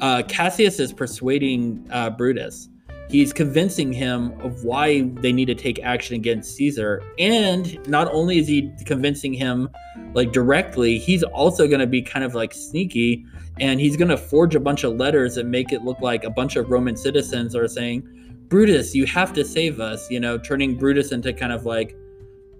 uh, 0.00 0.22
Cassius 0.28 0.78
is 0.78 0.92
persuading 0.92 1.86
uh, 1.90 2.10
Brutus. 2.10 2.68
He's 3.08 3.32
convincing 3.32 3.92
him 3.92 4.38
of 4.42 4.64
why 4.64 5.00
they 5.00 5.32
need 5.32 5.46
to 5.46 5.54
take 5.54 5.78
action 5.82 6.14
against 6.14 6.54
Caesar. 6.56 7.02
And 7.18 7.78
not 7.88 8.06
only 8.12 8.38
is 8.38 8.46
he 8.46 8.70
convincing 8.84 9.32
him 9.32 9.70
like 10.12 10.32
directly, 10.32 10.98
he's 10.98 11.22
also 11.22 11.66
going 11.66 11.80
to 11.80 11.86
be 11.86 12.02
kind 12.02 12.24
of 12.24 12.34
like 12.34 12.52
sneaky 12.52 13.24
and 13.60 13.80
he's 13.80 13.96
going 13.96 14.08
to 14.08 14.16
forge 14.16 14.54
a 14.54 14.60
bunch 14.60 14.84
of 14.84 14.96
letters 14.96 15.38
and 15.38 15.50
make 15.50 15.72
it 15.72 15.82
look 15.82 16.00
like 16.00 16.24
a 16.24 16.30
bunch 16.30 16.56
of 16.56 16.70
Roman 16.70 16.96
citizens 16.96 17.56
are 17.56 17.66
saying, 17.66 18.06
Brutus, 18.48 18.94
you 18.94 19.06
have 19.06 19.32
to 19.34 19.44
save 19.44 19.80
us, 19.80 20.10
you 20.10 20.20
know, 20.20 20.38
turning 20.38 20.76
Brutus 20.76 21.12
into 21.12 21.32
kind 21.32 21.52
of 21.52 21.64
like 21.64 21.96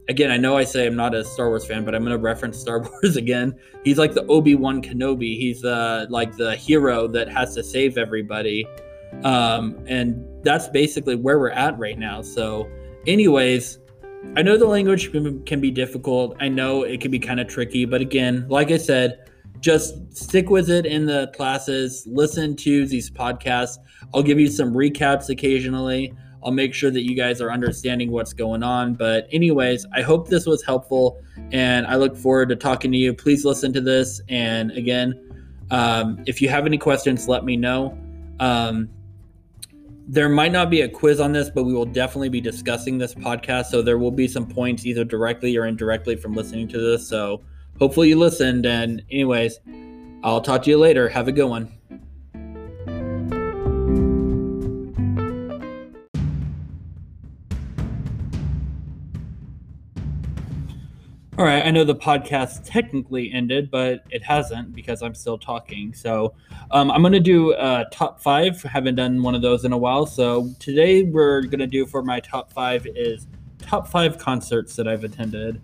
again, 0.09 0.31
I 0.31 0.37
know 0.37 0.57
I 0.57 0.65
say 0.65 0.87
I'm 0.87 0.97
not 0.97 1.15
a 1.15 1.25
Star 1.25 1.49
Wars 1.49 1.67
fan, 1.67 1.85
but 1.85 1.95
I'm 1.95 2.03
going 2.03 2.17
to 2.17 2.23
reference 2.23 2.59
Star 2.61 2.81
Wars 2.81 3.17
again. 3.17 3.55
He's 3.85 3.99
like 3.99 4.15
the 4.15 4.27
Obi 4.27 4.55
Wan 4.55 4.83
Kenobi. 4.83 5.37
He's 5.37 5.65
uh, 5.65 6.07
like 6.09 6.37
the 6.37 6.57
hero 6.57 7.07
that 7.09 7.29
has 7.29 7.55
to 7.55 7.63
save 7.63 7.99
everybody, 7.99 8.67
um, 9.25 9.79
and 9.87 10.25
that's 10.43 10.69
basically 10.69 11.17
where 11.17 11.39
we're 11.39 11.51
at 11.51 11.79
right 11.79 11.99
now. 11.99 12.23
So, 12.23 12.71
anyways, 13.07 13.79
I 14.37 14.43
know 14.43 14.57
the 14.57 14.67
language 14.67 15.13
can 15.13 15.61
be 15.61 15.71
difficult. 15.71 16.37
I 16.41 16.49
know 16.49 16.83
it 16.83 17.01
can 17.01 17.11
be 17.11 17.19
kind 17.19 17.41
of 17.41 17.49
tricky, 17.49 17.85
but 17.85 18.01
again, 18.01 18.47
like 18.49 18.71
I 18.71 18.77
said, 18.77 19.29
just 19.61 20.17
stick 20.17 20.51
with 20.51 20.71
it 20.71 20.87
in 20.87 21.07
the 21.07 21.33
classes, 21.35 22.07
listen 22.07 22.55
to 22.57 22.87
these 22.87 23.11
podcasts. 23.11 23.79
I'll 24.15 24.23
give 24.23 24.39
you 24.39 24.49
some 24.49 24.73
recaps 24.73 25.29
occasionally. 25.29 26.13
I'll 26.45 26.53
make 26.53 26.75
sure 26.75 26.91
that 26.91 27.03
you 27.03 27.15
guys 27.17 27.41
are 27.41 27.51
understanding 27.51 28.11
what's 28.11 28.33
going 28.33 28.63
on. 28.63 28.95
But, 28.95 29.29
anyways, 29.33 29.87
I 29.93 30.03
hope 30.03 30.29
this 30.29 30.47
was 30.47 30.63
helpful 30.63 31.21
and 31.53 31.87
I 31.87 31.97
look 31.97 32.17
forward 32.17 32.49
to 32.51 32.57
talking 32.57 32.93
to 32.93 32.99
you. 32.99 33.13
Please 33.15 33.45
listen 33.45 33.73
to 33.73 33.81
this. 33.81 34.21
And 34.29 34.71
again, 34.73 35.19
um, 35.71 36.23
if 36.27 36.41
you 36.41 36.49
have 36.49 36.67
any 36.67 36.79
questions, 36.79 37.29
let 37.29 37.45
me 37.45 37.57
know. 37.57 37.99
Um, 38.41 38.89
there 40.07 40.29
might 40.29 40.53
not 40.53 40.71
be 40.71 40.83
a 40.83 40.89
quiz 40.89 41.21
on 41.21 41.33
this, 41.33 41.51
but 41.51 41.65
we 41.65 41.75
will 41.75 41.85
definitely 41.85 42.31
be 42.31 42.41
discussing 42.41 42.97
this 42.97 43.15
podcast. 43.15 43.67
So 43.67 43.83
there 43.83 43.99
will 43.99 44.11
be 44.11 44.27
some 44.27 44.47
points 44.47 44.87
either 44.87 45.05
directly 45.05 45.57
or 45.57 45.67
indirectly 45.67 46.17
from 46.17 46.35
listening 46.35 46.69
to 46.69 46.79
this. 46.81 47.07
So 47.07 47.43
hopefully 47.79 48.09
you 48.09 48.19
listened. 48.19 48.65
And, 48.65 49.03
anyways, 49.11 49.59
I'll 50.23 50.41
talk 50.41 50.63
to 50.63 50.71
you 50.71 50.79
later. 50.79 51.09
Have 51.09 51.29
a 51.29 51.33
good 51.33 51.49
one. 51.49 51.78
All 61.39 61.45
right, 61.45 61.65
I 61.65 61.71
know 61.71 61.85
the 61.85 61.95
podcast 61.95 62.63
technically 62.65 63.31
ended, 63.33 63.71
but 63.71 64.03
it 64.11 64.25
hasn't 64.25 64.75
because 64.75 65.03
I'm 65.03 65.15
still 65.15 65.39
talking. 65.39 65.95
So 65.95 66.35
um, 66.73 66.91
I'm 66.91 67.01
going 67.01 67.13
to 67.13 67.21
do 67.21 67.53
a 67.53 67.87
top 67.93 68.21
five. 68.21 68.61
Haven't 68.65 68.97
done 68.97 69.23
one 69.23 69.37
of 69.37 69.43
those 69.43 69.65
in 69.65 69.73
a 69.73 69.79
while. 69.79 70.05
So 70.05 70.51
today 70.59 71.05
we're 71.05 71.43
going 71.43 71.61
to 71.61 71.69
do 71.69 71.87
for 71.87 72.03
my 72.03 72.19
top 72.19 72.53
five 72.53 72.89
is 72.89 73.29
top 73.61 73.87
five 73.87 74.19
concerts 74.19 74.75
that 74.75 74.89
I've 74.89 75.05
attended. 75.05 75.61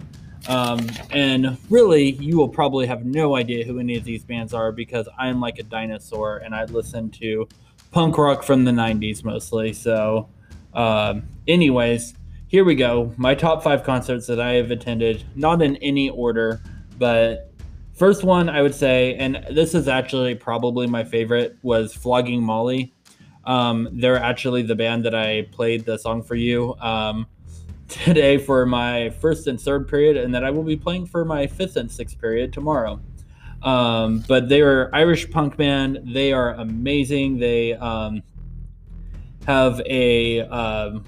Um, 0.46 0.86
and 1.10 1.58
really, 1.68 2.12
you 2.12 2.36
will 2.36 2.48
probably 2.48 2.86
have 2.86 3.04
no 3.04 3.34
idea 3.34 3.64
who 3.64 3.80
any 3.80 3.96
of 3.96 4.04
these 4.04 4.22
bands 4.22 4.54
are 4.54 4.70
because 4.70 5.08
I'm 5.18 5.40
like 5.40 5.58
a 5.58 5.64
dinosaur 5.64 6.36
and 6.36 6.54
I 6.54 6.66
listen 6.66 7.10
to 7.18 7.48
punk 7.90 8.16
rock 8.16 8.44
from 8.44 8.64
the 8.64 8.70
90s 8.70 9.24
mostly. 9.24 9.72
So, 9.72 10.28
um, 10.72 11.24
anyways 11.48 12.14
here 12.54 12.62
we 12.62 12.76
go. 12.76 13.12
My 13.16 13.34
top 13.34 13.64
five 13.64 13.82
concerts 13.82 14.28
that 14.28 14.38
I 14.38 14.52
have 14.52 14.70
attended, 14.70 15.24
not 15.34 15.60
in 15.60 15.74
any 15.78 16.08
order, 16.08 16.60
but 17.00 17.52
first 17.94 18.22
one 18.22 18.48
I 18.48 18.62
would 18.62 18.76
say, 18.76 19.16
and 19.16 19.44
this 19.50 19.74
is 19.74 19.88
actually 19.88 20.36
probably 20.36 20.86
my 20.86 21.02
favorite, 21.02 21.58
was 21.62 21.92
Flogging 21.92 22.40
Molly. 22.40 22.94
Um, 23.42 23.88
they're 23.90 24.22
actually 24.22 24.62
the 24.62 24.76
band 24.76 25.04
that 25.04 25.16
I 25.16 25.48
played 25.50 25.84
the 25.84 25.98
song 25.98 26.22
for 26.22 26.36
you 26.36 26.76
um, 26.76 27.26
today 27.88 28.38
for 28.38 28.64
my 28.66 29.10
first 29.10 29.48
and 29.48 29.60
third 29.60 29.88
period, 29.88 30.16
and 30.16 30.32
that 30.32 30.44
I 30.44 30.52
will 30.52 30.62
be 30.62 30.76
playing 30.76 31.06
for 31.06 31.24
my 31.24 31.48
fifth 31.48 31.74
and 31.74 31.90
sixth 31.90 32.20
period 32.20 32.52
tomorrow. 32.52 33.00
Um, 33.64 34.22
but 34.28 34.48
they 34.48 34.60
are 34.60 34.94
Irish 34.94 35.28
punk 35.28 35.56
band. 35.56 36.02
They 36.04 36.32
are 36.32 36.50
amazing. 36.52 37.36
They 37.36 37.72
um, 37.72 38.22
have 39.44 39.80
a 39.86 40.42
um, 40.42 41.04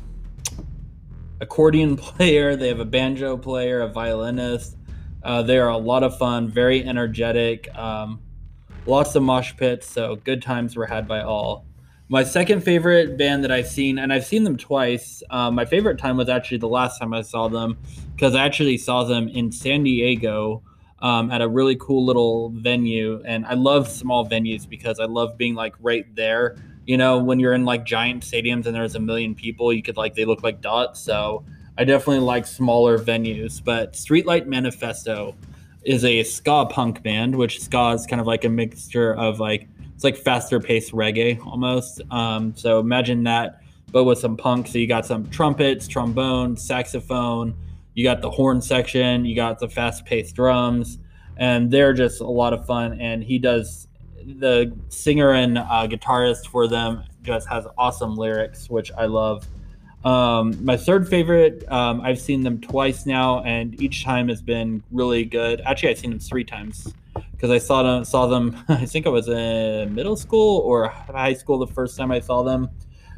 accordion 1.41 1.97
player, 1.97 2.57
they 2.57 2.69
have 2.69 2.81
a 2.81 2.85
banjo 2.85 3.37
player, 3.37 3.81
a 3.81 3.89
violinist. 3.89 4.77
Uh, 5.23 5.43
they 5.43 5.59
are 5.59 5.69
a 5.69 5.77
lot 5.77 6.03
of 6.03 6.17
fun, 6.19 6.49
very 6.49 6.85
energetic, 6.85 7.75
um, 7.77 8.21
lots 8.87 9.15
of 9.17 9.23
mosh 9.23 9.57
pits, 9.57 9.89
so 9.89 10.17
good 10.17 10.41
times 10.41 10.77
were 10.77 10.87
had 10.87 11.09
by 11.09 11.21
all. 11.21 11.67
My 12.09 12.23
second 12.23 12.61
favorite 12.63 13.19
band 13.19 13.43
that 13.43 13.51
I've 13.51 13.67
seen, 13.67 13.99
and 13.99 14.13
I've 14.13 14.25
seen 14.25 14.45
them 14.45 14.57
twice. 14.57 15.25
Um, 15.29 15.57
my 15.57 15.65
favorite 15.65 15.99
time 15.99 16.17
was 16.17 16.29
actually 16.29 16.59
the 16.59 16.69
last 16.69 17.01
time 17.01 17.13
I 17.13 17.23
saw 17.23 17.49
them 17.49 17.79
because 18.15 18.37
I 18.37 18.45
actually 18.45 18.79
saw 18.79 19.03
them 19.03 19.27
in 19.27 19.51
San 19.51 19.83
Diego 19.83 20.63
um, 21.01 21.33
at 21.33 21.43
a 21.43 21.49
really 21.49 21.75
cool 21.75 22.05
little 22.05 22.51
venue. 22.51 23.21
And 23.27 23.45
I 23.45 23.55
love 23.55 23.89
small 23.89 24.25
venues 24.25 24.69
because 24.69 25.01
I 25.01 25.07
love 25.07 25.37
being 25.37 25.57
like 25.57 25.75
right 25.81 26.07
there 26.15 26.57
you 26.87 26.97
know, 26.97 27.19
when 27.19 27.41
you're 27.41 27.53
in 27.53 27.65
like 27.65 27.85
giant 27.85 28.23
stadiums 28.23 28.67
and 28.67 28.75
there's 28.75 28.95
a 28.95 29.01
million 29.01 29.35
people, 29.35 29.73
you 29.73 29.83
could 29.83 29.97
like 29.97 30.15
they 30.15 30.25
look 30.25 30.43
like 30.43 30.61
dots. 30.61 31.01
So 31.01 31.45
I 31.77 31.85
definitely 31.85 32.21
like 32.21 32.47
smaller 32.47 32.99
venues. 32.99 33.63
But 33.63 33.95
Streetlight 33.95 34.47
Manifesto 34.47 35.35
is 35.85 36.05
a 36.05 36.23
ska 36.23 36.67
punk 36.67 37.03
band, 37.03 37.37
which 37.37 37.61
ska 37.61 37.91
is 37.91 38.07
kind 38.07 38.21
of 38.21 38.27
like 38.27 38.45
a 38.45 38.49
mixture 38.49 39.15
of 39.15 39.41
like 39.41 39.69
it's 39.95 40.05
like 40.05 40.17
faster 40.17 40.61
paced 40.61 40.93
reggae 40.93 41.45
almost. 41.45 42.03
Um, 42.11 42.55
so 42.55 42.79
imagine 42.79 43.25
that, 43.25 43.63
but 43.91 44.05
with 44.05 44.19
some 44.19 44.37
punk. 44.37 44.69
So 44.69 44.79
you 44.79 44.87
got 44.87 45.07
some 45.07 45.29
trumpets, 45.31 45.89
trombone, 45.89 46.57
saxophone. 46.57 47.57
You 47.95 48.05
got 48.05 48.21
the 48.21 48.31
horn 48.31 48.63
section. 48.63 49.25
You 49.25 49.35
got 49.35 49.59
the 49.59 49.69
fast 49.69 50.05
paced 50.05 50.37
drums, 50.37 50.99
and 51.37 51.71
they're 51.71 51.95
just 51.95 52.21
a 52.21 52.27
lot 52.27 52.53
of 52.53 52.67
fun. 52.67 53.01
And 53.01 53.25
he 53.25 53.39
does 53.39 53.89
the 54.27 54.77
singer 54.89 55.33
and 55.33 55.59
uh, 55.59 55.87
guitarist 55.89 56.49
for 56.49 56.67
them 56.67 57.05
just 57.23 57.49
has 57.49 57.67
awesome 57.79 58.17
lyrics, 58.17 58.69
which 58.69 58.91
I 58.93 59.07
love. 59.07 59.47
Um, 60.05 60.65
my 60.65 60.77
third 60.77 61.09
favorite, 61.09 61.71
um, 61.71 62.01
I've 62.01 62.21
seen 62.21 62.43
them 62.43 62.61
twice 62.61 63.07
now, 63.07 63.43
and 63.43 63.81
each 63.81 64.05
time 64.05 64.29
has 64.29 64.43
been 64.43 64.83
really 64.91 65.25
good. 65.25 65.61
Actually, 65.63 65.91
I've 65.91 65.99
seen 65.99 66.11
them 66.11 66.21
three 66.21 66.45
times 66.45 66.95
because 67.33 67.51
I 67.51 67.59
saw 67.59 67.83
them. 67.83 68.05
Saw 68.05 68.27
them. 68.27 68.57
I 68.69 68.87
think 68.87 69.07
I 69.07 69.11
was 69.11 69.29
in 69.29 69.95
middle 69.95 70.17
school 70.17 70.59
or 70.61 70.89
high 70.89 71.35
school 71.35 71.59
the 71.59 71.67
first 71.67 71.97
time 71.97 72.11
I 72.11 72.21
saw 72.21 72.43
them, 72.43 72.69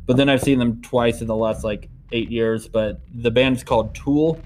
but 0.06 0.16
then 0.16 0.28
I've 0.28 0.42
seen 0.42 0.58
them 0.58 0.80
twice 0.80 1.20
in 1.20 1.26
the 1.26 1.36
last 1.36 1.64
like 1.64 1.90
eight 2.12 2.30
years. 2.30 2.68
But 2.68 3.00
the 3.14 3.30
band's 3.30 3.62
called 3.62 3.94
Tool, 3.94 4.40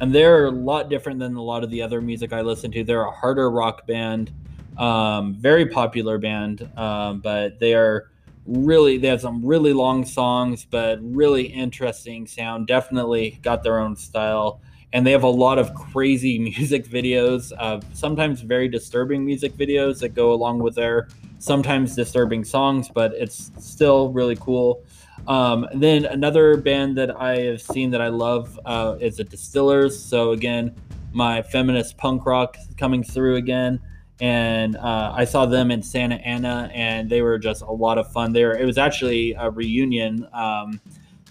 and 0.00 0.14
they're 0.14 0.46
a 0.46 0.50
lot 0.50 0.88
different 0.88 1.18
than 1.18 1.36
a 1.36 1.42
lot 1.42 1.64
of 1.64 1.70
the 1.70 1.82
other 1.82 2.00
music 2.00 2.32
I 2.32 2.40
listen 2.40 2.70
to. 2.72 2.84
They're 2.84 3.04
a 3.04 3.10
harder 3.10 3.50
rock 3.50 3.86
band. 3.86 4.32
Um, 4.78 5.34
very 5.34 5.66
popular 5.66 6.18
band, 6.18 6.68
um, 6.76 7.20
but 7.20 7.58
they 7.60 7.74
are 7.74 8.10
really 8.46 8.98
they 8.98 9.08
have 9.08 9.20
some 9.20 9.44
really 9.44 9.72
long 9.72 10.04
songs, 10.04 10.64
but 10.64 10.98
really 11.02 11.44
interesting 11.44 12.26
sound. 12.26 12.66
Definitely 12.66 13.38
got 13.42 13.62
their 13.62 13.78
own 13.78 13.96
style, 13.96 14.60
and 14.92 15.06
they 15.06 15.12
have 15.12 15.22
a 15.22 15.28
lot 15.28 15.58
of 15.58 15.74
crazy 15.74 16.38
music 16.58 16.86
videos. 16.86 17.52
Uh, 17.58 17.80
sometimes 17.92 18.42
very 18.42 18.68
disturbing 18.68 19.24
music 19.24 19.54
videos 19.54 20.00
that 20.00 20.10
go 20.10 20.32
along 20.32 20.58
with 20.58 20.74
their 20.74 21.08
sometimes 21.38 21.94
disturbing 21.94 22.44
songs, 22.44 22.88
but 22.88 23.12
it's 23.14 23.50
still 23.58 24.10
really 24.12 24.36
cool. 24.36 24.82
Um, 25.26 25.66
then 25.74 26.04
another 26.04 26.56
band 26.56 26.96
that 26.98 27.18
I 27.20 27.38
have 27.40 27.62
seen 27.62 27.90
that 27.90 28.00
I 28.00 28.08
love 28.08 28.58
uh, 28.64 28.96
is 29.00 29.16
the 29.16 29.24
Distillers. 29.24 29.98
So 29.98 30.32
again, 30.32 30.74
my 31.12 31.42
feminist 31.42 31.96
punk 31.96 32.26
rock 32.26 32.56
coming 32.76 33.02
through 33.02 33.36
again 33.36 33.80
and 34.20 34.76
uh, 34.76 35.12
I 35.14 35.24
saw 35.24 35.46
them 35.46 35.70
in 35.70 35.82
Santa 35.82 36.16
Ana, 36.16 36.70
and 36.72 37.08
they 37.08 37.22
were 37.22 37.38
just 37.38 37.62
a 37.62 37.70
lot 37.70 37.98
of 37.98 38.10
fun. 38.12 38.32
There, 38.32 38.56
it 38.56 38.64
was 38.64 38.78
actually 38.78 39.34
a 39.34 39.50
reunion. 39.50 40.26
Um, 40.32 40.80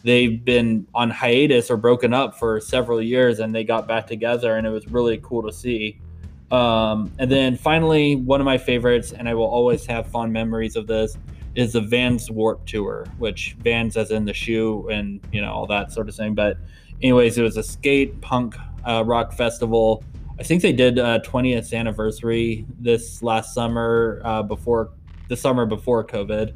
they've 0.04 0.44
been 0.44 0.86
on 0.94 1.10
hiatus 1.10 1.72
or 1.72 1.78
broken 1.78 2.14
up 2.14 2.38
for 2.38 2.60
several 2.60 3.02
years, 3.02 3.40
and 3.40 3.54
they 3.54 3.64
got 3.64 3.88
back 3.88 4.06
together, 4.06 4.58
and 4.58 4.68
it 4.68 4.70
was 4.70 4.88
really 4.88 5.20
cool 5.24 5.42
to 5.44 5.52
see. 5.52 6.00
Um, 6.52 7.12
and 7.18 7.32
then 7.32 7.58
finally, 7.58 8.16
one 8.16 8.40
of 8.40 8.46
my 8.46 8.58
favorites, 8.58 9.14
and 9.14 9.28
I 9.28 9.34
will 9.34 9.48
always 9.48 9.86
have 9.88 10.08
fond 10.08 10.32
memories 10.32 10.76
of 10.76 10.86
this, 10.86 11.18
is 11.56 11.74
the 11.74 11.82
Vans 11.82 12.30
Warp 12.30 12.66
Tour, 12.66 13.08
which 13.18 13.56
Vans 13.62 13.98
as 13.98 14.12
in 14.12 14.26
the 14.26 14.34
shoe 14.34 14.88
and 14.90 15.22
you 15.32 15.42
know 15.42 15.52
all 15.52 15.66
that 15.68 15.92
sort 15.92 16.08
of 16.08 16.16
thing. 16.16 16.36
But 16.36 16.58
anyways, 17.02 17.38
it 17.38 17.42
was 17.42 17.58
a 17.58 17.64
skate 17.64 18.20
punk 18.22 18.56
uh, 18.86 19.04
rock 19.06 19.34
festival 19.34 20.04
I 20.38 20.44
think 20.44 20.62
they 20.62 20.74
did 20.74 20.98
a 20.98 21.22
20th 21.22 21.74
anniversary 21.74 22.66
this 22.80 23.24
last 23.24 23.54
summer 23.54 24.22
uh, 24.24 24.44
before 24.44 24.92
the 25.30 25.38
summer 25.38 25.66
before 25.66 26.06
COVID. 26.06 26.56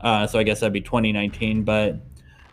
Uh, 0.00 0.26
so 0.26 0.38
I 0.38 0.42
guess 0.42 0.60
that'd 0.60 0.72
be 0.72 0.80
2019. 0.80 1.62
But 1.62 2.00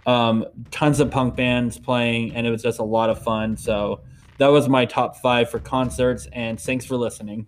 um, 0.06 0.46
tons 0.70 1.00
of 1.00 1.10
punk 1.10 1.36
bands 1.36 1.80
playing, 1.80 2.36
and 2.36 2.46
it 2.46 2.52
was 2.52 2.62
just 2.62 2.80
a 2.80 2.84
lot 2.84 3.10
of 3.10 3.22
fun. 3.22 3.58
So 3.58 4.02
that 4.38 4.48
was 4.48 4.70
my 4.70 4.86
top 4.86 5.18
five 5.18 5.50
for 5.50 5.60
concerts. 5.60 6.28
And 6.32 6.60
thanks 6.60 6.86
for 6.86 6.96
listening. 6.96 7.48